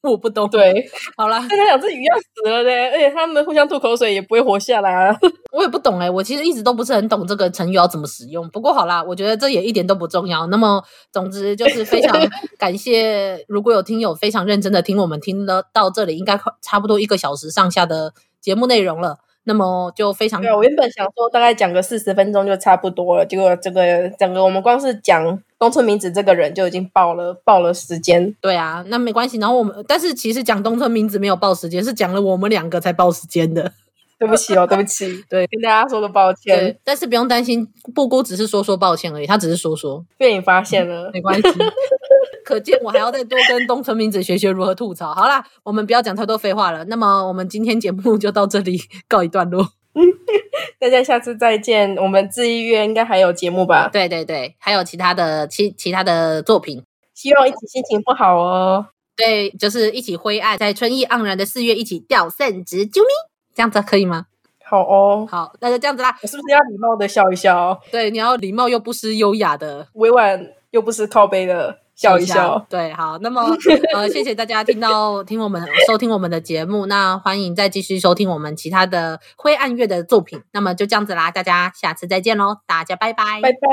[0.08, 5.16] 我不懂，对，好啦， 跟他两只鱼要死了嘞，而且他们互相吐口水也不会活下来啊。
[5.50, 8.48] 我也不懂哎、欸，我其实一直都不是很懂这个成语要怎么使用。
[8.50, 10.46] 不过好啦，我觉得这也一点都不重要。
[10.46, 10.82] 那么，
[11.12, 12.16] 总之就是非常
[12.58, 19.18] 感谢，如果有听友非常认真的听我们听了到这里，应该快差不多一个小时上下的节目内容了。
[19.48, 28.36] 那么就非常对，我原本想说大概讲个四十分钟就差不多了，结果这个整个我们光是讲东村明子这个人就已经爆了爆了时间。
[28.42, 29.38] 对啊，那没关系。
[29.38, 33.72] 然后我们但是其实讲东村明子没有爆时间，是讲了我们两个才爆时间的。
[34.18, 36.76] 对不起哦，对不起， 对，跟大家说个抱歉。
[36.82, 41.42] 但是不用担心，布姑只是说说抱歉而已，他只是说说，被你发现了，嗯、没关系。
[42.48, 45.12] 可见我还要再多跟东村明子学学如何吐槽。
[45.12, 46.82] 好啦，我们不要讲太多废话了。
[46.86, 49.68] 那么我们今天节目就到这里告一段落。
[50.80, 51.94] 大家下次再见。
[51.96, 53.90] 我们智艺月应该还有节目吧？
[53.92, 56.82] 对对对，还有其他的其其他的作品。
[57.12, 58.86] 希望一起心情不好哦。
[59.14, 63.08] 对，就是一起灰暗，在春意盎然的四月一起掉圣值，啾咪，
[63.54, 64.24] 这样子可以吗？
[64.64, 66.16] 好哦，好，那就这样子啦。
[66.22, 67.78] 我是不是要礼貌的笑一笑？
[67.90, 72.34] 对，你要礼貌又不失优雅的，委婉又不失靠背的笑一笑。
[72.34, 72.66] 笑。
[72.70, 73.42] 对，好，那么
[73.92, 80.40] 呃，谢谢大家听到听我们收听我们的节目，那欢迎再继续收听我们其他的灰暗月的作品。
[80.52, 83.68] 那么就这样子啦，大家下次再见喽，大家拜拜，拜拜。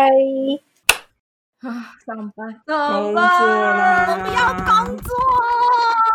[1.69, 5.15] 啊，上班，上班，我不要工作，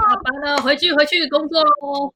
[0.03, 2.13] 下班了，回去回去工作喽。